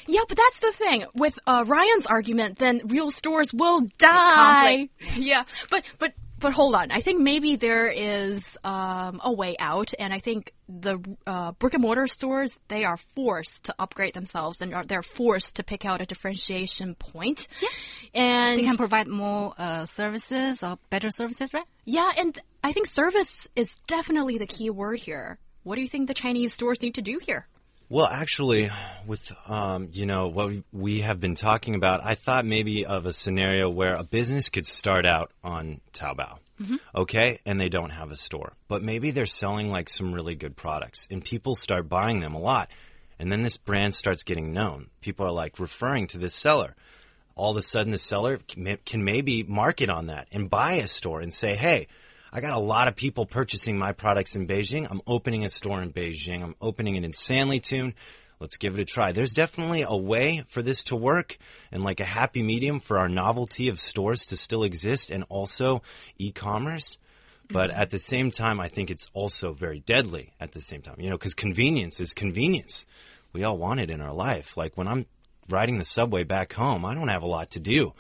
Yeah, 0.08 0.22
but 0.28 0.36
that's 0.36 0.58
the 0.60 0.72
thing 0.72 1.04
with 1.14 1.38
uh, 1.46 1.62
Ryan's 1.64 2.06
argument. 2.06 2.58
Then 2.58 2.80
real 2.86 3.12
stores 3.12 3.54
will 3.54 3.82
die. 3.98 4.88
Yeah, 5.16 5.44
but 5.70 5.84
but 6.00 6.14
but 6.38 6.52
hold 6.52 6.74
on. 6.74 6.90
I 6.90 7.00
think 7.00 7.20
maybe 7.20 7.56
there 7.56 7.88
is 7.88 8.58
um, 8.64 9.20
a 9.24 9.32
way 9.32 9.56
out, 9.58 9.92
and 9.98 10.12
I 10.12 10.18
think 10.20 10.52
the 10.68 10.98
uh, 11.26 11.52
brick 11.52 11.74
and 11.74 11.82
mortar 11.82 12.06
stores 12.06 12.58
they 12.68 12.84
are 12.84 12.96
forced 13.14 13.64
to 13.64 13.74
upgrade 13.78 14.14
themselves, 14.14 14.60
and 14.60 14.74
are, 14.74 14.84
they're 14.84 15.02
forced 15.02 15.56
to 15.56 15.62
pick 15.64 15.84
out 15.84 16.00
a 16.00 16.06
differentiation 16.06 16.94
point. 16.94 17.48
Yeah, 17.60 17.68
and 18.14 18.58
They 18.60 18.64
can 18.64 18.76
provide 18.76 19.08
more 19.08 19.54
uh, 19.58 19.86
services 19.86 20.62
or 20.62 20.78
better 20.90 21.10
services, 21.10 21.54
right? 21.54 21.64
yeah, 21.84 22.10
and 22.18 22.38
I 22.62 22.72
think 22.72 22.86
service 22.86 23.48
is 23.56 23.74
definitely 23.86 24.38
the 24.38 24.46
key 24.46 24.70
word 24.70 25.00
here. 25.00 25.38
What 25.62 25.76
do 25.76 25.82
you 25.82 25.88
think 25.88 26.06
the 26.08 26.14
Chinese 26.14 26.52
stores 26.52 26.82
need 26.82 26.94
to 26.94 27.02
do 27.02 27.18
here? 27.20 27.46
Well, 27.88 28.06
actually, 28.06 28.70
with 29.06 29.30
um, 29.48 29.88
you 29.92 30.06
know 30.06 30.26
what 30.26 30.48
we- 30.48 30.64
we 30.72 31.00
have 31.02 31.20
been 31.20 31.36
talking 31.36 31.76
about, 31.76 32.00
I 32.04 32.14
thought 32.16 32.44
maybe 32.44 32.84
of 32.84 33.06
a 33.06 33.12
scenario 33.12 33.70
where 33.70 33.94
a 33.94 34.02
business 34.02 34.48
could 34.48 34.66
start 34.66 35.06
out 35.06 35.30
on 35.44 35.80
Taobao, 35.92 36.38
okay, 36.96 37.38
and 37.46 37.60
they 37.60 37.68
don't 37.68 37.90
have 37.90 38.10
a 38.10 38.16
store, 38.16 38.54
but 38.66 38.82
maybe 38.82 39.12
they're 39.12 39.24
selling 39.26 39.70
like 39.70 39.88
some 39.88 40.12
really 40.12 40.34
good 40.34 40.56
products, 40.56 41.06
and 41.12 41.24
people 41.24 41.54
start 41.54 41.88
buying 41.88 42.18
them 42.18 42.34
a 42.34 42.40
lot, 42.40 42.70
and 43.20 43.30
then 43.30 43.42
this 43.42 43.56
brand 43.56 43.94
starts 43.94 44.24
getting 44.24 44.52
known. 44.52 44.88
People 45.00 45.26
are 45.26 45.32
like 45.32 45.60
referring 45.60 46.08
to 46.08 46.18
this 46.18 46.34
seller. 46.34 46.74
All 47.36 47.52
of 47.52 47.56
a 47.56 47.62
sudden, 47.62 47.92
the 47.92 47.98
seller 47.98 48.38
can 48.84 49.04
maybe 49.04 49.44
market 49.44 49.90
on 49.90 50.06
that 50.06 50.26
and 50.32 50.50
buy 50.50 50.72
a 50.74 50.88
store 50.88 51.20
and 51.20 51.32
say, 51.32 51.54
hey. 51.54 51.86
I 52.36 52.40
got 52.42 52.52
a 52.52 52.60
lot 52.60 52.86
of 52.86 52.96
people 52.96 53.24
purchasing 53.24 53.78
my 53.78 53.92
products 53.92 54.36
in 54.36 54.46
Beijing. 54.46 54.86
I'm 54.90 55.00
opening 55.06 55.46
a 55.46 55.48
store 55.48 55.80
in 55.80 55.90
Beijing. 55.90 56.42
I'm 56.42 56.54
opening 56.60 56.96
it 56.96 57.02
in 57.02 57.12
Sanlitun. 57.12 57.94
Let's 58.40 58.58
give 58.58 58.78
it 58.78 58.82
a 58.82 58.84
try. 58.84 59.12
There's 59.12 59.32
definitely 59.32 59.86
a 59.88 59.96
way 59.96 60.44
for 60.48 60.60
this 60.60 60.84
to 60.84 60.96
work 60.96 61.38
and 61.72 61.82
like 61.82 62.00
a 62.00 62.04
happy 62.04 62.42
medium 62.42 62.80
for 62.80 62.98
our 62.98 63.08
novelty 63.08 63.68
of 63.70 63.80
stores 63.80 64.26
to 64.26 64.36
still 64.36 64.64
exist 64.64 65.10
and 65.10 65.24
also 65.30 65.80
e-commerce. 66.18 66.98
But 67.48 67.70
mm-hmm. 67.70 67.80
at 67.80 67.88
the 67.88 67.98
same 67.98 68.30
time, 68.30 68.60
I 68.60 68.68
think 68.68 68.90
it's 68.90 69.06
also 69.14 69.54
very 69.54 69.80
deadly 69.80 70.34
at 70.38 70.52
the 70.52 70.60
same 70.60 70.82
time, 70.82 70.96
you 70.98 71.08
know, 71.08 71.16
because 71.16 71.32
convenience 71.32 72.00
is 72.00 72.12
convenience. 72.12 72.84
We 73.32 73.44
all 73.44 73.56
want 73.56 73.80
it 73.80 73.88
in 73.88 74.02
our 74.02 74.12
life. 74.12 74.58
Like 74.58 74.76
when 74.76 74.88
I'm 74.88 75.06
riding 75.48 75.78
the 75.78 75.86
subway 75.86 76.24
back 76.24 76.52
home, 76.52 76.84
I 76.84 76.94
don't 76.94 77.08
have 77.08 77.22
a 77.22 77.26
lot 77.26 77.52
to 77.52 77.60
do. 77.60 77.94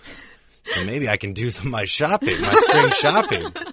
So 0.64 0.84
maybe 0.84 1.08
I 1.08 1.16
can 1.16 1.32
do 1.32 1.50
some 1.50 1.70
my 1.70 1.86
shopping, 1.86 2.38
my 2.42 2.52
spring 2.52 2.90
shopping. 2.90 3.52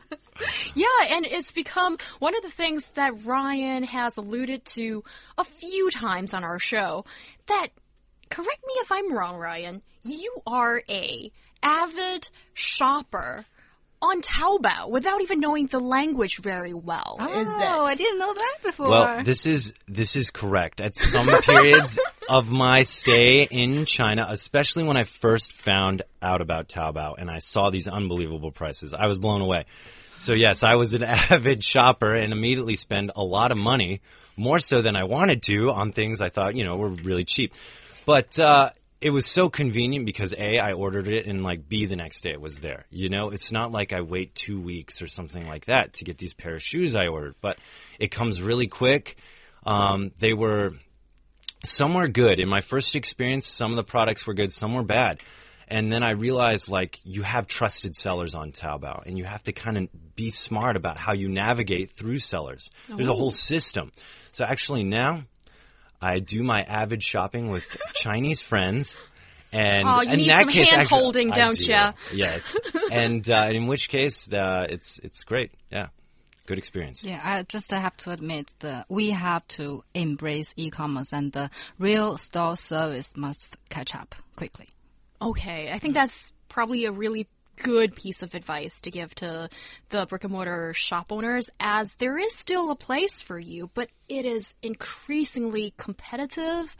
Yeah, 0.75 0.85
and 1.09 1.25
it's 1.25 1.51
become 1.51 1.97
one 2.19 2.35
of 2.35 2.41
the 2.41 2.49
things 2.49 2.83
that 2.95 3.25
Ryan 3.25 3.83
has 3.83 4.17
alluded 4.17 4.65
to 4.65 5.03
a 5.37 5.43
few 5.43 5.91
times 5.91 6.33
on 6.33 6.43
our 6.43 6.57
show. 6.57 7.05
That, 7.47 7.67
correct 8.29 8.63
me 8.65 8.73
if 8.77 8.91
I'm 8.91 9.13
wrong, 9.13 9.37
Ryan, 9.37 9.81
you 10.01 10.33
are 10.47 10.81
a 10.89 11.31
avid 11.61 12.29
shopper 12.53 13.45
on 14.03 14.21
Taobao 14.21 14.89
without 14.89 15.21
even 15.21 15.39
knowing 15.39 15.67
the 15.67 15.79
language 15.79 16.37
very 16.39 16.73
well. 16.73 17.17
is 17.21 17.27
oh, 17.49 17.59
it? 17.59 17.69
Oh, 17.71 17.83
I 17.85 17.95
didn't 17.95 18.19
know 18.19 18.33
that 18.33 18.57
before. 18.61 18.89
Well, 18.89 19.23
this 19.23 19.45
is 19.45 19.73
this 19.87 20.15
is 20.15 20.29
correct. 20.29 20.81
At 20.81 20.97
some 20.97 21.27
periods 21.41 21.97
of 22.27 22.49
my 22.49 22.83
stay 22.83 23.47
in 23.49 23.85
China, 23.85 24.27
especially 24.29 24.83
when 24.83 24.97
I 24.97 25.05
first 25.05 25.53
found 25.53 26.01
out 26.21 26.41
about 26.41 26.67
Taobao 26.67 27.15
and 27.17 27.31
I 27.31 27.39
saw 27.39 27.69
these 27.69 27.87
unbelievable 27.87 28.51
prices, 28.51 28.93
I 28.93 29.07
was 29.07 29.17
blown 29.17 29.41
away. 29.41 29.65
So 30.23 30.31
yes, 30.31 30.63
I 30.63 30.75
was 30.75 30.93
an 30.93 31.03
avid 31.31 31.65
shopper 31.65 32.15
and 32.15 32.31
immediately 32.31 32.77
spent 32.77 33.11
a 33.13 33.21
lot 33.21 33.51
of 33.51 33.57
money, 33.57 33.99
more 34.37 34.61
so 34.61 34.81
than 34.81 34.95
I 34.95 35.03
wanted 35.03 35.43
to, 35.43 35.69
on 35.69 35.91
things 35.91 36.21
I 36.21 36.29
thought 36.29 36.55
you 36.55 36.63
know 36.63 36.77
were 36.77 36.87
really 36.87 37.25
cheap. 37.25 37.53
But 38.05 38.39
uh, 38.39 38.69
it 39.01 39.09
was 39.09 39.25
so 39.25 39.49
convenient 39.49 40.05
because 40.05 40.31
a 40.31 40.59
I 40.59 40.71
ordered 40.71 41.09
it 41.09 41.25
and 41.25 41.43
like 41.43 41.67
b 41.67 41.87
the 41.87 41.97
next 41.97 42.21
day 42.21 42.31
it 42.31 42.39
was 42.39 42.61
there. 42.61 42.85
You 42.89 43.09
know, 43.09 43.31
it's 43.31 43.51
not 43.51 43.73
like 43.73 43.91
I 43.91 43.99
wait 43.99 44.33
two 44.33 44.61
weeks 44.61 45.01
or 45.01 45.07
something 45.07 45.45
like 45.45 45.65
that 45.65 45.95
to 45.95 46.05
get 46.05 46.17
these 46.19 46.33
pair 46.33 46.55
of 46.55 46.63
shoes 46.63 46.95
I 46.95 47.07
ordered, 47.07 47.35
but 47.41 47.57
it 47.99 48.07
comes 48.07 48.41
really 48.41 48.67
quick. 48.67 49.17
Um, 49.65 50.13
they 50.19 50.31
were 50.31 50.75
some 51.65 51.95
were 51.95 52.07
good. 52.07 52.39
In 52.39 52.47
my 52.47 52.61
first 52.61 52.95
experience, 52.95 53.45
some 53.45 53.71
of 53.71 53.75
the 53.75 53.83
products 53.83 54.25
were 54.25 54.33
good, 54.33 54.53
some 54.53 54.73
were 54.73 54.83
bad. 54.83 55.19
And 55.73 55.91
then 55.91 56.03
I 56.03 56.11
realized 56.11 56.69
like 56.69 56.99
you 57.03 57.23
have 57.23 57.47
trusted 57.47 57.95
sellers 57.95 58.35
on 58.35 58.51
Taobao 58.51 59.07
and 59.07 59.17
you 59.17 59.25
have 59.25 59.41
to 59.43 59.51
kind 59.53 59.77
of 59.77 60.15
be 60.15 60.29
smart 60.29 60.75
about 60.75 60.97
how 60.99 61.13
you 61.13 61.27
navigate 61.27 61.89
through 61.97 62.19
sellers. 62.19 62.69
There's 62.87 63.07
a 63.07 63.13
whole 63.13 63.31
system. 63.31 63.91
So 64.31 64.45
actually 64.45 64.83
now 64.83 65.23
I 65.99 66.19
do 66.19 66.43
my 66.43 66.61
avid 66.61 67.01
shopping 67.01 67.49
with 67.49 67.65
Chinese 67.93 68.39
friends. 68.39 68.95
And 69.51 69.87
Oh, 69.87 70.01
you 70.01 70.11
in 70.11 70.17
need 70.17 70.29
that 70.29 70.41
some 70.41 70.49
case, 70.49 70.61
actually- 70.71 70.77
hand-holding, 70.77 71.31
I 71.31 71.35
don't 71.35 71.57
do. 71.57 71.71
ya? 71.71 71.93
Yes. 72.13 72.55
and 72.91 73.27
uh, 73.27 73.49
in 73.51 73.65
which 73.65 73.89
case, 73.89 74.31
uh, 74.31 74.67
it's 74.69 74.99
it's 74.99 75.23
great. 75.23 75.51
Yeah, 75.71 75.87
good 76.47 76.57
experience. 76.59 77.03
Yeah, 77.03 77.19
I 77.23 77.43
just 77.43 77.71
have 77.71 77.97
to 77.97 78.11
admit 78.11 78.53
that 78.59 78.85
we 78.89 79.09
have 79.11 79.47
to 79.57 79.83
embrace 79.93 80.53
e-commerce 80.55 81.13
and 81.13 81.31
the 81.31 81.49
real 81.79 82.17
store 82.17 82.57
service 82.57 83.09
must 83.15 83.57
catch 83.69 83.93
up 83.95 84.13
quickly. 84.35 84.67
Okay, 85.23 85.71
I 85.71 85.79
think 85.79 85.91
mm. 85.91 85.95
that's 85.95 86.33
probably 86.49 86.85
a 86.85 86.91
really 86.91 87.27
good 87.61 87.95
piece 87.95 88.23
of 88.23 88.33
advice 88.33 88.81
to 88.81 88.91
give 88.91 89.13
to 89.15 89.47
the 89.89 90.05
brick 90.07 90.23
and 90.23 90.33
mortar 90.33 90.73
shop 90.73 91.11
owners 91.11 91.49
as 91.59 91.95
there 91.95 92.17
is 92.17 92.33
still 92.33 92.71
a 92.71 92.75
place 92.75 93.21
for 93.21 93.37
you, 93.37 93.69
but 93.73 93.89
it 94.09 94.25
is 94.25 94.53
increasingly 94.61 95.73
competitive 95.77 96.75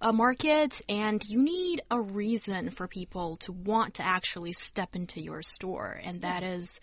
a 0.00 0.12
market 0.12 0.80
and 0.88 1.24
you 1.28 1.40
need 1.42 1.82
a 1.90 2.00
reason 2.00 2.70
for 2.70 2.86
people 2.86 3.36
to 3.36 3.52
want 3.52 3.94
to 3.94 4.02
actually 4.04 4.52
step 4.52 4.94
into 4.94 5.20
your 5.20 5.42
store 5.42 6.00
and 6.02 6.22
that 6.22 6.42
mm. 6.42 6.56
is 6.56 6.80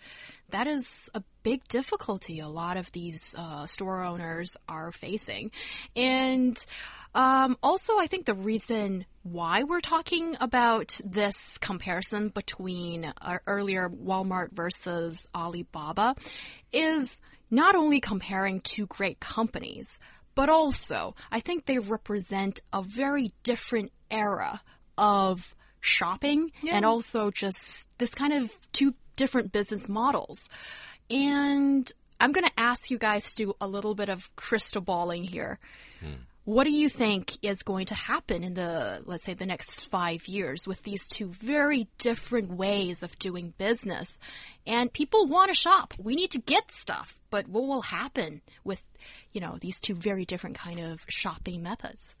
that 0.50 0.66
is 0.66 1.08
a 1.14 1.22
big 1.42 1.66
difficulty 1.68 2.40
a 2.40 2.48
lot 2.48 2.76
of 2.76 2.90
these 2.92 3.34
uh, 3.38 3.66
store 3.66 4.02
owners 4.02 4.56
are 4.68 4.92
facing. 4.92 5.50
And 5.96 6.62
um, 7.14 7.56
also 7.62 7.98
i 7.98 8.06
think 8.06 8.26
the 8.26 8.34
reason 8.34 9.04
why 9.22 9.62
we're 9.62 9.80
talking 9.80 10.36
about 10.40 11.00
this 11.04 11.56
comparison 11.58 12.28
between 12.28 13.04
uh, 13.04 13.38
earlier 13.46 13.88
walmart 13.88 14.50
versus 14.52 15.26
alibaba 15.34 16.14
is 16.72 17.18
not 17.50 17.74
only 17.74 18.00
comparing 18.00 18.60
two 18.60 18.86
great 18.86 19.20
companies 19.20 19.98
but 20.34 20.48
also 20.48 21.14
I 21.30 21.40
think 21.40 21.66
they 21.66 21.78
represent 21.78 22.60
a 22.72 22.82
very 22.82 23.28
different 23.42 23.92
era 24.10 24.62
of 24.96 25.54
shopping 25.80 26.52
and 26.70 26.84
also 26.84 27.30
just 27.30 27.88
this 27.98 28.10
kind 28.10 28.32
of 28.32 28.50
two 28.72 28.94
different 29.16 29.52
business 29.52 29.88
models. 29.88 30.48
And 31.10 31.90
I'm 32.20 32.32
going 32.32 32.46
to 32.46 32.52
ask 32.60 32.90
you 32.90 32.98
guys 32.98 33.34
to 33.34 33.46
do 33.46 33.54
a 33.60 33.66
little 33.66 33.94
bit 33.94 34.08
of 34.08 34.34
crystal 34.36 34.80
balling 34.80 35.24
here. 35.24 35.58
What 36.44 36.64
do 36.64 36.70
you 36.70 36.88
think 36.88 37.38
is 37.42 37.62
going 37.62 37.86
to 37.86 37.94
happen 37.94 38.42
in 38.42 38.54
the, 38.54 39.02
let's 39.04 39.22
say, 39.22 39.34
the 39.34 39.46
next 39.46 39.88
five 39.88 40.26
years 40.26 40.66
with 40.66 40.82
these 40.82 41.08
two 41.08 41.28
very 41.28 41.86
different 41.98 42.50
ways 42.50 43.04
of 43.04 43.16
doing 43.20 43.54
business? 43.58 44.18
And 44.66 44.92
people 44.92 45.26
want 45.26 45.50
to 45.50 45.54
shop. 45.54 45.94
We 45.98 46.16
need 46.16 46.32
to 46.32 46.40
get 46.40 46.72
stuff. 46.72 47.16
But 47.30 47.46
what 47.46 47.68
will 47.68 47.82
happen 47.82 48.40
with, 48.64 48.82
you 49.32 49.40
know, 49.40 49.56
these 49.60 49.80
two 49.80 49.94
very 49.94 50.24
different 50.24 50.58
kind 50.58 50.80
of 50.80 51.04
shopping 51.06 51.62
methods? 51.62 52.14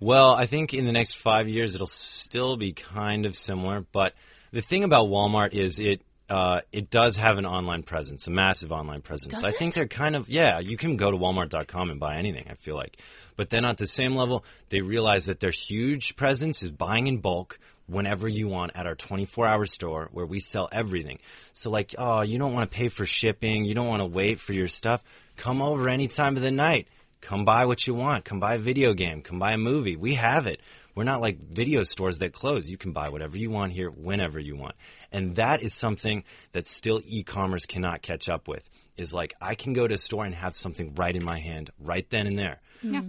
Well, 0.00 0.34
I 0.34 0.46
think 0.46 0.72
in 0.72 0.86
the 0.86 0.92
next 0.92 1.12
five 1.12 1.46
years 1.46 1.74
it'll 1.74 1.86
still 1.86 2.56
be 2.56 2.72
kind 2.72 3.26
of 3.26 3.36
similar. 3.36 3.84
But 3.92 4.14
the 4.50 4.62
thing 4.62 4.82
about 4.82 5.08
Walmart 5.08 5.52
is 5.52 5.78
it 5.78 6.00
uh, 6.28 6.62
it 6.72 6.88
does 6.88 7.16
have 7.16 7.36
an 7.36 7.44
online 7.44 7.82
presence, 7.82 8.26
a 8.26 8.30
massive 8.30 8.72
online 8.72 9.02
presence. 9.02 9.34
Does 9.34 9.44
I 9.44 9.50
think 9.50 9.74
they're 9.74 9.86
kind 9.86 10.16
of 10.16 10.30
yeah. 10.30 10.60
You 10.60 10.78
can 10.78 10.96
go 10.96 11.10
to 11.10 11.16
Walmart.com 11.16 11.90
and 11.90 12.00
buy 12.00 12.16
anything. 12.16 12.46
I 12.48 12.54
feel 12.54 12.74
like, 12.74 12.96
but 13.36 13.50
then 13.50 13.64
at 13.64 13.78
the 13.78 13.86
same 13.86 14.16
level, 14.16 14.44
they 14.68 14.80
realize 14.80 15.26
that 15.26 15.40
their 15.40 15.50
huge 15.50 16.16
presence 16.16 16.62
is 16.62 16.70
buying 16.70 17.06
in 17.06 17.18
bulk 17.18 17.58
whenever 17.86 18.28
you 18.28 18.48
want 18.48 18.72
at 18.74 18.86
our 18.86 18.94
24-hour 18.94 19.66
store 19.66 20.08
where 20.12 20.26
we 20.26 20.40
sell 20.40 20.68
everything. 20.72 21.18
So 21.52 21.70
like, 21.70 21.94
oh, 21.98 22.22
you 22.22 22.38
don't 22.38 22.54
want 22.54 22.70
to 22.70 22.76
pay 22.76 22.88
for 22.88 23.06
shipping, 23.06 23.64
you 23.64 23.74
don't 23.74 23.88
want 23.88 24.00
to 24.00 24.06
wait 24.06 24.40
for 24.40 24.52
your 24.52 24.68
stuff. 24.68 25.04
Come 25.36 25.62
over 25.62 25.88
any 25.88 26.08
time 26.08 26.36
of 26.36 26.42
the 26.42 26.50
night. 26.50 26.88
Come 27.20 27.44
buy 27.44 27.66
what 27.66 27.86
you 27.86 27.94
want. 27.94 28.24
Come 28.24 28.40
buy 28.40 28.54
a 28.54 28.58
video 28.58 28.94
game. 28.94 29.22
Come 29.22 29.38
buy 29.38 29.52
a 29.52 29.58
movie. 29.58 29.96
We 29.96 30.14
have 30.14 30.46
it. 30.46 30.60
We're 30.94 31.04
not 31.04 31.20
like 31.20 31.38
video 31.38 31.84
stores 31.84 32.18
that 32.18 32.32
close. 32.32 32.68
You 32.68 32.76
can 32.76 32.92
buy 32.92 33.08
whatever 33.08 33.38
you 33.38 33.50
want 33.50 33.72
here 33.72 33.90
whenever 33.90 34.38
you 34.38 34.56
want. 34.56 34.74
And 35.10 35.36
that 35.36 35.62
is 35.62 35.72
something 35.72 36.24
that 36.52 36.66
still 36.66 37.00
e-commerce 37.04 37.64
cannot 37.64 38.02
catch 38.02 38.28
up 38.28 38.48
with. 38.48 38.68
Is 38.96 39.14
like 39.14 39.34
I 39.40 39.54
can 39.54 39.72
go 39.72 39.88
to 39.88 39.94
a 39.94 39.98
store 39.98 40.24
and 40.24 40.34
have 40.34 40.54
something 40.54 40.94
right 40.96 41.14
in 41.14 41.24
my 41.24 41.38
hand 41.38 41.70
right 41.78 42.08
then 42.10 42.26
and 42.26 42.38
there. 42.38 42.60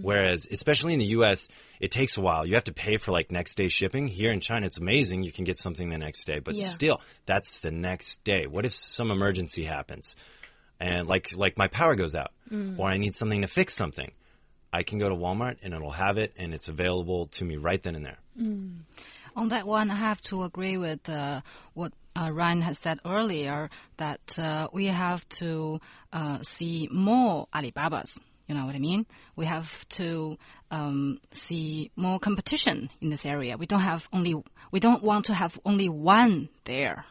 Whereas, 0.02 0.46
especially 0.50 0.92
in 0.94 0.98
the 0.98 1.06
U.S., 1.18 1.48
it 1.80 1.90
takes 1.90 2.16
a 2.16 2.20
while. 2.20 2.46
You 2.46 2.54
have 2.54 2.64
to 2.64 2.72
pay 2.72 2.96
for 2.96 3.12
like 3.12 3.30
next 3.30 3.56
day 3.56 3.68
shipping. 3.68 4.08
Here 4.08 4.30
in 4.32 4.40
China, 4.40 4.66
it's 4.66 4.78
amazing. 4.78 5.22
You 5.22 5.32
can 5.32 5.44
get 5.44 5.58
something 5.58 5.88
the 5.90 5.98
next 5.98 6.24
day, 6.24 6.38
but 6.38 6.54
Yeah. 6.54 6.66
still, 6.66 7.00
that's 7.26 7.58
the 7.58 7.70
next 7.70 8.22
day. 8.24 8.46
What 8.46 8.64
if 8.64 8.72
some 8.74 9.10
emergency 9.10 9.64
happens, 9.64 10.16
and 10.80 11.08
like 11.08 11.34
like 11.36 11.58
my 11.58 11.68
power 11.68 11.94
goes 11.94 12.14
out, 12.14 12.30
or 12.78 12.88
I 12.88 12.96
need 12.98 13.14
something 13.14 13.42
to 13.42 13.48
fix 13.48 13.74
something? 13.74 14.10
I 14.72 14.82
can 14.82 14.98
go 14.98 15.08
to 15.08 15.14
Walmart 15.14 15.58
and 15.62 15.72
it'll 15.72 15.92
have 15.92 16.18
it, 16.18 16.32
and 16.36 16.52
it's 16.52 16.68
available 16.68 17.26
to 17.28 17.44
me 17.44 17.56
right 17.56 17.80
then 17.82 17.94
and 17.94 18.04
there. 18.04 18.18
On 19.36 19.48
that 19.48 19.66
one, 19.66 19.90
I 19.90 19.96
have 19.96 20.20
to 20.22 20.42
agree 20.44 20.76
with 20.76 21.08
uh, 21.08 21.40
what 21.74 21.92
uh, 22.16 22.30
Ryan 22.32 22.62
has 22.62 22.78
said 22.78 22.98
earlier 23.04 23.70
that 23.96 24.38
uh, 24.38 24.68
we 24.72 24.86
have 24.86 25.28
to 25.40 25.80
uh, 26.12 26.38
see 26.42 26.88
more 26.92 27.48
Alibabas. 27.52 28.18
You 28.46 28.54
know 28.54 28.66
what 28.66 28.74
I 28.74 28.78
mean? 28.78 29.06
We 29.36 29.46
have 29.46 29.88
to 29.90 30.36
um, 30.70 31.18
see 31.32 31.90
more 31.96 32.18
competition 32.18 32.90
in 33.00 33.08
this 33.08 33.24
area. 33.24 33.56
We 33.56 33.66
don't 33.66 33.80
have 33.80 34.08
only. 34.12 34.34
We 34.70 34.80
don't 34.80 35.02
want 35.02 35.26
to 35.26 35.34
have 35.34 35.58
only 35.64 35.88
one 35.88 36.50
there. 36.64 37.04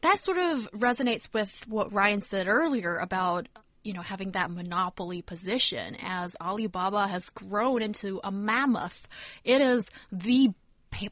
that 0.00 0.18
sort 0.20 0.38
of 0.38 0.68
resonates 0.72 1.28
with 1.32 1.52
what 1.68 1.92
Ryan 1.92 2.20
said 2.20 2.48
earlier 2.48 2.96
about 2.96 3.48
you 3.84 3.92
know 3.92 4.02
having 4.02 4.32
that 4.32 4.50
monopoly 4.50 5.22
position 5.22 5.96
as 6.02 6.34
Alibaba 6.40 7.06
has 7.06 7.28
grown 7.30 7.82
into 7.82 8.20
a 8.24 8.32
mammoth. 8.32 9.06
It 9.44 9.60
is 9.60 9.88
the 10.10 10.52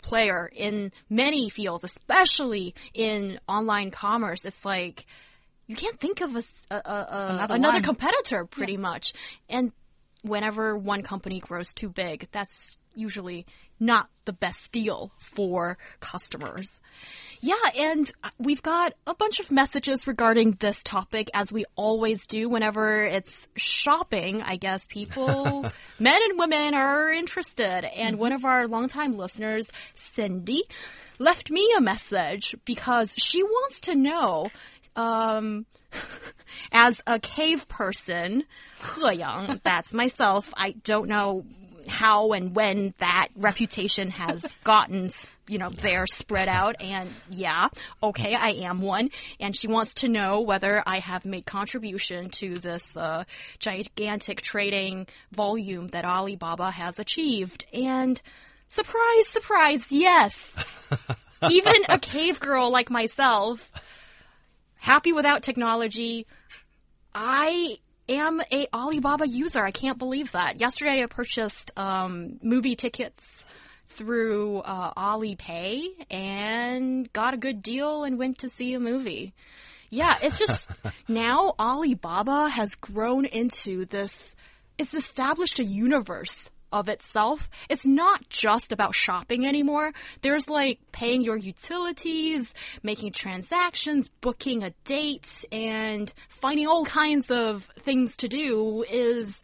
player 0.03 0.51
in 0.55 0.93
many 1.09 1.49
fields, 1.49 1.85
especially 1.85 2.75
in 2.95 3.41
online 3.49 3.91
commerce. 3.91 4.45
It's 4.45 4.65
like 4.65 5.07
you 5.71 5.77
can't 5.77 6.01
think 6.01 6.21
of 6.21 6.35
a, 6.35 6.43
a- 6.71 6.75
a- 6.75 7.27
Another 7.31 7.55
another 7.55 7.81
competitor 7.81 8.45
pretty 8.45 8.77
much. 8.77 9.13
And 9.49 9.71
whenever 10.23 10.77
one 10.77 11.03
company 11.03 11.39
grows 11.39 11.73
too 11.73 11.89
big, 11.89 12.27
that's 12.33 12.77
usually 12.97 13.47
not 13.79 14.09
the 14.25 14.33
best 14.33 14.73
deal 14.73 15.13
for 15.19 15.79
customers. 16.01 16.81
Yeah, 17.41 17.55
and 17.79 18.11
uh, 18.25 18.31
we've 18.39 18.63
got 18.63 18.95
a 19.07 19.15
bunch 19.15 19.39
of 19.39 19.51
messages 19.53 20.07
regarding 20.09 20.57
this 20.59 20.83
topic, 20.83 21.31
as 21.33 21.53
we 21.53 21.65
always 21.77 22.27
do 22.27 22.49
whenever 22.49 23.05
it's 23.05 23.47
shopping. 23.57 24.43
I 24.43 24.57
guess 24.57 24.87
people, 24.87 25.63
men 26.01 26.21
and 26.31 26.39
women, 26.39 26.75
are 26.75 27.11
interested. 27.13 27.85
And 27.97 28.19
one 28.19 28.33
of 28.33 28.45
our 28.45 28.67
longtime 28.67 29.17
listeners, 29.17 29.69
Cindy, 29.95 30.65
left 31.21 31.49
me 31.51 31.73
a 31.79 31.81
message 31.81 32.57
because 32.65 33.15
she 33.17 33.43
wants 33.45 33.81
to 33.83 33.95
know. 33.95 34.51
Um, 34.97 35.67
as 36.73 37.01
a 37.07 37.19
cave 37.19 37.69
person, 37.69 38.45
He 38.97 39.13
Yang, 39.15 39.61
that's 39.65 39.93
myself. 39.93 40.53
I 40.57 40.73
don't 40.73 41.09
know 41.09 41.45
how 41.87 42.33
and 42.33 42.55
when 42.55 42.95
that 42.99 43.29
reputation 43.37 44.11
has 44.11 44.47
gotten, 44.65 45.11
you 45.49 45.59
know, 45.59 45.71
there 45.71 46.07
spread 46.07 46.49
out. 46.49 46.77
And 46.81 47.11
yeah, 47.29 47.69
okay, 48.03 48.35
I 48.35 48.51
am 48.51 48.81
one. 48.83 49.11
And 49.39 49.55
she 49.55 49.67
wants 49.67 49.95
to 49.95 50.09
know 50.09 50.41
whether 50.41 50.83
I 50.87 50.99
have 50.99 51.25
made 51.25 51.47
contribution 51.47 52.31
to 52.31 52.57
this 52.57 52.97
uh, 52.97 53.25
gigantic 53.59 54.41
trading 54.41 55.07
volume 55.33 55.89
that 55.89 56.05
Alibaba 56.05 56.71
has 56.71 56.99
achieved. 56.99 57.67
And 57.73 58.21
surprise, 58.69 59.29
surprise, 59.29 59.87
yes. 59.91 60.53
Even 61.51 61.75
a 61.89 61.99
cave 61.99 62.39
girl 62.39 62.71
like 62.71 62.91
myself, 62.91 63.73
happy 64.81 65.13
without 65.13 65.43
technology, 65.43 66.27
I 67.15 67.79
am 68.09 68.43
a 68.53 68.67
Alibaba 68.75 69.29
user. 69.29 69.63
I 69.63 69.71
can't 69.71 69.99
believe 69.99 70.33
that. 70.33 70.61
Yesterday 70.61 71.03
I 71.03 71.07
purchased 71.07 71.71
um, 71.77 72.39
movie 72.43 72.77
tickets 72.77 73.45
through 73.89 74.59
uh, 74.59 74.95
Alipay 74.95 75.85
and 76.11 77.13
got 77.13 77.35
a 77.35 77.37
good 77.37 77.63
deal 77.63 78.05
and 78.05 78.19
went 78.19 78.39
to 78.39 78.49
see 78.49 78.75
a 78.75 78.81
movie. 78.81 79.35
Yeah, 79.91 80.17
it's 80.23 80.39
just 80.39 80.71
now 81.09 81.55
Alibaba 81.59 82.49
has 82.49 82.75
grown 82.77 83.25
into 83.25 83.85
this, 83.85 84.35
it's 84.79 84.95
established 84.95 85.59
a 85.59 85.65
universe 85.65 86.49
of 86.73 86.89
itself. 86.89 87.49
It's 87.69 87.87
not 87.87 88.29
just 88.29 88.73
about 88.73 88.95
shopping 88.95 89.47
anymore. 89.47 89.93
There's 90.23 90.49
like 90.49 90.81
paying 90.93 91.23
your 91.23 91.37
utilities, 91.37 92.55
making 92.83 93.13
transactions, 93.13 94.09
booking 94.21 94.63
a 94.63 94.71
date, 94.85 95.45
and 95.51 96.13
finding 96.29 96.67
all 96.67 96.85
kinds 96.85 97.31
of 97.31 97.69
things 97.81 98.17
to 98.19 98.29
do 98.29 98.85
is 98.89 99.41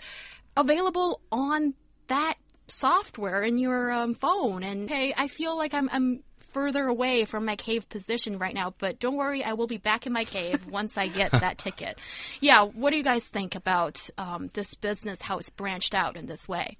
available 0.57 1.21
on 1.31 1.75
that 2.09 2.35
software 2.69 3.43
in 3.43 3.59
your 3.59 3.93
um, 3.93 4.15
phone. 4.15 4.62
And 4.62 4.89
hey, 4.89 5.15
I 5.17 5.29
feel 5.29 5.57
like 5.57 5.75
I'm, 5.75 5.89
I'm 5.93 6.23
further 6.53 6.87
away 6.87 7.27
from 7.27 7.45
my 7.45 7.55
cave 7.55 7.89
position 7.89 8.39
right 8.39 8.55
now, 8.55 8.73
but 8.79 8.99
don't 8.99 9.17
worry, 9.17 9.45
I 9.45 9.53
will 9.53 9.67
be 9.67 9.77
back 9.77 10.07
in 10.07 10.12
my 10.15 10.25
cave 10.25 10.67
once 10.71 10.97
I 10.97 11.09
get 11.09 11.31
that 11.31 11.59
ticket. 11.59 11.99
Yeah, 12.41 12.62
what 12.62 12.91
do 12.91 12.97
you 12.97 13.03
guys 13.03 13.25
think 13.25 13.55
about 13.55 14.09
um, 14.17 14.49
this 14.55 14.75
business, 14.75 15.21
how 15.21 15.39
it's 15.39 15.51
branched 15.51 15.95
out 15.95 16.17
in 16.17 16.25
this 16.25 16.49
way? 16.49 16.79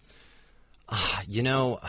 Ah, 0.89 1.23
you 1.27 1.43
know, 1.43 1.81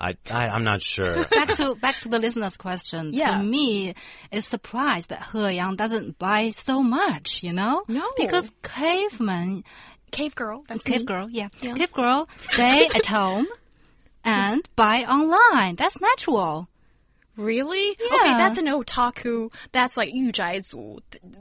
I, 0.00 0.16
I 0.30 0.48
I'm 0.48 0.64
not 0.64 0.82
sure. 0.82 1.24
back 1.30 1.54
to 1.56 1.74
back 1.76 2.00
to 2.00 2.08
the 2.08 2.18
listener's 2.18 2.56
question. 2.56 3.12
Yeah. 3.12 3.38
To 3.38 3.42
me, 3.44 3.94
it's 4.30 4.46
surprised 4.46 5.08
that 5.08 5.26
He 5.32 5.54
Yang 5.56 5.76
doesn't 5.76 6.18
buy 6.18 6.50
so 6.50 6.82
much. 6.82 7.42
You 7.42 7.52
know, 7.52 7.82
No. 7.88 8.10
because 8.16 8.50
caveman, 8.62 9.64
Cave 10.10 10.34
girl, 10.34 10.64
that's 10.68 10.84
cave 10.84 11.00
me. 11.00 11.06
girl, 11.06 11.28
yeah, 11.30 11.48
Yeah. 11.60 11.74
cave 11.74 11.92
girl, 11.92 12.28
stay 12.42 12.86
at 12.94 13.06
home 13.06 13.46
and 14.24 14.68
buy 14.76 15.04
online. 15.04 15.76
That's 15.76 16.00
natural. 16.00 16.68
Really? 17.36 17.96
Yeah. 17.98 18.16
Okay, 18.16 18.32
that's 18.36 18.58
an 18.58 18.66
otaku. 18.66 19.52
That's 19.72 19.96
like 19.96 20.14
yujaizu, 20.14 21.00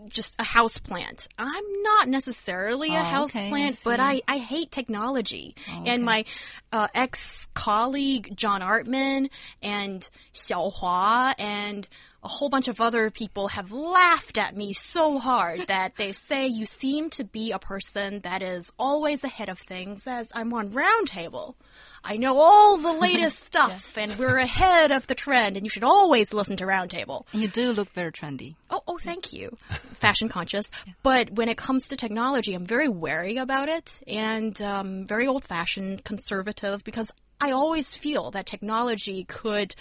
just 0.10 0.36
a 0.40 0.44
house 0.44 0.80
plant. 0.80 1.28
I'm 1.38 1.82
not 1.84 2.08
necessarily 2.08 2.90
oh, 2.92 2.96
a 2.96 3.04
house 3.04 3.36
okay, 3.36 3.50
plant, 3.50 3.76
I 3.76 3.80
but 3.84 4.00
I, 4.00 4.22
I 4.28 4.38
hate 4.38 4.72
technology. 4.72 5.56
Oh, 5.70 5.84
and 5.86 6.04
my 6.04 6.26
uh, 6.72 6.88
ex 6.96 7.48
colleague 7.54 8.36
John 8.36 8.62
Artman 8.62 9.30
and 9.62 10.10
Xiao 10.34 10.74
Hua 10.74 11.36
and 11.38 11.88
a 12.24 12.28
whole 12.28 12.50
bunch 12.50 12.68
of 12.68 12.80
other 12.80 13.12
people 13.12 13.50
have 13.50 13.72
laughed 13.72 14.38
at 14.38 14.56
me 14.56 14.74
so 14.74 15.20
hard 15.20 15.62
that 15.68 15.96
they 15.98 16.12
say 16.12 16.48
you 16.48 16.66
seem 16.66 17.10
to 17.12 17.24
be 17.24 17.52
a 17.52 17.60
person 17.60 18.22
that 18.22 18.42
is 18.42 18.72
always 18.80 19.24
ahead 19.24 19.50
of 19.50 19.60
things 19.60 20.08
as 20.08 20.28
I'm 20.34 20.54
on 20.54 20.72
roundtable. 20.72 21.56
I 22.04 22.18
know 22.18 22.40
all 22.40 22.78
the 22.78 22.92
latest 23.00 23.40
stuff 23.40 23.98
and 23.98 24.18
we're 24.18 24.38
ahead 24.38 24.92
of 24.92 25.08
the 25.08 25.16
trend 25.16 25.56
and 25.56 25.66
you 25.66 25.70
should 25.70 25.84
always 25.84 26.34
listen 26.34 26.58
to 26.58 26.66
Roundtable. 26.66 27.26
And 27.32 27.42
you 27.42 27.48
do 27.48 27.72
look 27.72 27.90
very 27.92 28.12
trendy. 28.12 28.56
Oh, 28.70 28.82
oh, 28.88 28.98
thank 28.98 29.34
you. 29.34 29.58
Fashion 29.96 30.30
conscious. 30.30 30.70
But 31.02 31.32
when 31.32 31.50
it 31.50 31.58
comes 31.58 31.88
to 31.90 31.98
technology, 31.98 32.54
I'm 32.54 32.66
very 32.66 32.90
wary 32.90 33.38
about 33.38 33.70
it 33.70 34.02
and 34.08 34.60
um, 34.62 35.06
very 35.06 35.28
old 35.28 35.46
fashioned, 35.46 36.04
conservative, 36.04 36.84
because 36.84 37.12
I 37.40 37.52
always 37.52 37.94
feel 37.94 38.32
that 38.32 38.46
technology 38.46 39.26
could 39.26 39.76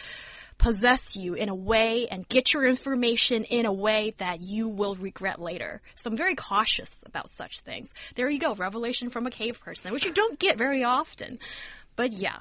possess 0.59 1.17
you 1.17 1.35
in 1.35 1.49
a 1.49 1.55
way 1.55 2.07
and 2.09 2.29
get 2.29 2.53
your 2.53 2.67
information 2.67 3.43
in 3.45 3.67
a 3.67 3.73
way 3.73 4.15
that 4.19 4.41
you 4.41 4.69
will 4.69 4.95
regret 4.95 5.41
later. 5.41 5.81
So 5.97 6.09
I'm 6.09 6.17
very 6.17 6.37
cautious 6.37 6.95
about 7.05 7.31
such 7.31 7.61
things. 7.61 7.93
There 8.15 8.31
you 8.31 8.39
go, 8.39 8.55
revelation 8.55 9.11
from 9.11 9.27
a 9.27 9.31
cave 9.31 9.61
person, 9.61 9.93
which 9.93 10.05
you 10.05 10.13
don't 10.13 10.39
get 10.39 10.59
very 10.59 10.85
often. 10.85 11.39
But 11.97 12.13
yeah, 12.13 12.39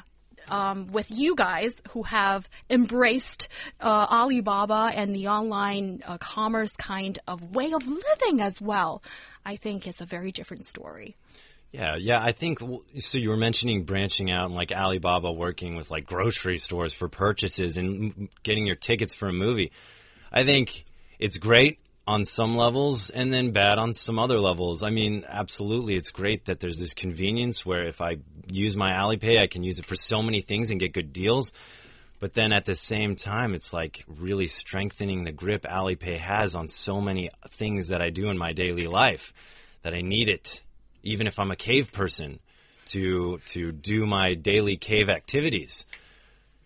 um, 0.49 0.87
with 0.87 1.09
you 1.09 1.35
guys 1.35 1.81
who 1.89 2.03
have 2.03 2.49
embraced 2.69 3.47
uh, 3.79 4.07
Alibaba 4.09 4.91
and 4.93 5.15
the 5.15 5.27
online 5.27 6.01
uh, 6.05 6.17
commerce 6.17 6.73
kind 6.73 7.17
of 7.27 7.55
way 7.55 7.73
of 7.73 7.87
living 7.87 8.41
as 8.41 8.59
well, 8.61 9.03
I 9.45 9.55
think 9.55 9.87
it's 9.87 10.01
a 10.01 10.05
very 10.05 10.31
different 10.31 10.65
story. 10.65 11.15
Yeah, 11.71 11.95
yeah. 11.95 12.21
I 12.21 12.33
think 12.33 12.59
so. 12.99 13.17
You 13.17 13.29
were 13.29 13.37
mentioning 13.37 13.85
branching 13.85 14.29
out 14.29 14.45
and 14.45 14.55
like 14.55 14.73
Alibaba 14.73 15.31
working 15.31 15.75
with 15.77 15.89
like 15.89 16.05
grocery 16.05 16.57
stores 16.57 16.93
for 16.93 17.07
purchases 17.07 17.77
and 17.77 18.27
getting 18.43 18.67
your 18.67 18.75
tickets 18.75 19.13
for 19.13 19.29
a 19.29 19.33
movie. 19.33 19.71
I 20.33 20.43
think 20.43 20.85
it's 21.17 21.37
great 21.37 21.79
on 22.11 22.25
some 22.25 22.57
levels 22.57 23.09
and 23.09 23.33
then 23.33 23.51
bad 23.51 23.77
on 23.77 23.93
some 23.93 24.19
other 24.19 24.37
levels. 24.37 24.83
I 24.83 24.89
mean, 24.89 25.23
absolutely, 25.29 25.95
it's 25.95 26.11
great 26.11 26.45
that 26.45 26.59
there's 26.59 26.77
this 26.77 26.93
convenience 26.93 27.65
where 27.65 27.87
if 27.87 28.01
I 28.01 28.17
use 28.51 28.75
my 28.75 28.91
Alipay, 28.91 29.39
I 29.39 29.47
can 29.47 29.63
use 29.63 29.79
it 29.79 29.85
for 29.85 29.95
so 29.95 30.21
many 30.21 30.41
things 30.41 30.71
and 30.71 30.79
get 30.79 30.91
good 30.91 31.13
deals. 31.13 31.53
But 32.19 32.33
then 32.33 32.51
at 32.51 32.65
the 32.65 32.75
same 32.75 33.15
time, 33.15 33.53
it's 33.53 33.71
like 33.71 34.03
really 34.07 34.47
strengthening 34.47 35.23
the 35.23 35.31
grip 35.31 35.63
Alipay 35.63 36.19
has 36.19 36.53
on 36.53 36.67
so 36.67 36.99
many 36.99 37.29
things 37.51 37.87
that 37.87 38.01
I 38.01 38.09
do 38.09 38.29
in 38.29 38.37
my 38.37 38.51
daily 38.51 38.87
life 38.87 39.33
that 39.83 39.93
I 39.93 40.01
need 40.01 40.27
it, 40.27 40.61
even 41.03 41.27
if 41.27 41.39
I'm 41.39 41.51
a 41.51 41.55
cave 41.55 41.93
person, 41.93 42.39
to 42.87 43.39
to 43.53 43.71
do 43.71 44.05
my 44.05 44.33
daily 44.33 44.75
cave 44.75 45.09
activities. 45.09 45.85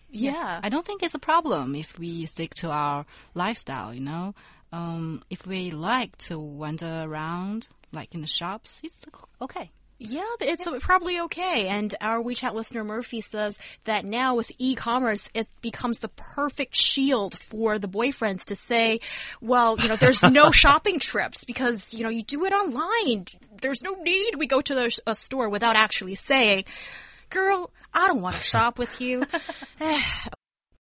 Yeah. 0.10 0.60
I 0.64 0.70
don't 0.70 0.86
think 0.86 1.04
it's 1.04 1.14
a 1.14 1.20
problem 1.20 1.76
if 1.76 2.00
we 2.00 2.26
stick 2.26 2.56
to 2.56 2.72
our 2.72 3.06
lifestyle, 3.36 3.94
you 3.94 4.02
know. 4.02 4.34
Um, 4.76 5.24
if 5.30 5.48
we 5.48 5.72
like 5.72 6.18
to 6.28 6.38
wander 6.38 7.04
around, 7.06 7.70
like 7.94 8.14
in 8.14 8.20
the 8.20 8.28
shops, 8.28 8.82
it's 8.84 9.06
okay. 9.42 9.72
Yeah, 9.98 10.26
it's 10.42 10.68
probably 10.82 11.22
okay. 11.22 11.70
And 11.70 11.96
our 12.02 12.22
WeChat 12.22 12.54
listener 12.54 12.84
Murphy 12.84 13.22
says 13.22 13.58
that 13.86 14.04
now 14.04 14.36
with 14.36 14.52
e-commerce, 14.58 15.30
it 15.34 15.48
becomes 15.62 16.00
the 16.00 16.10
perfect 16.10 16.76
shield 16.76 17.40
for 17.40 17.80
the 17.80 17.88
boyfriends 17.88 18.44
to 18.46 18.58
say, 18.58 19.00
well, 19.40 19.80
you 19.80 19.88
know, 19.88 19.96
there's 19.96 20.22
no 20.22 20.52
shopping 20.64 21.00
trips 21.00 21.46
because, 21.46 21.94
you 21.94 22.04
know, 22.04 22.10
you 22.10 22.24
do 22.24 22.44
it 22.44 22.52
online. 22.52 23.28
There's 23.62 23.82
no 23.82 23.94
need 23.94 24.36
we 24.36 24.48
go 24.48 24.60
to 24.60 24.76
the, 24.76 25.00
a 25.08 25.16
store 25.16 25.48
without 25.48 25.78
actually 25.78 26.16
saying, 26.16 26.66
girl, 27.30 27.72
I 27.94 28.08
don't 28.08 28.22
want 28.22 28.36
to 28.36 28.42
shop 28.42 28.78
with 28.78 29.00
you. 29.00 29.24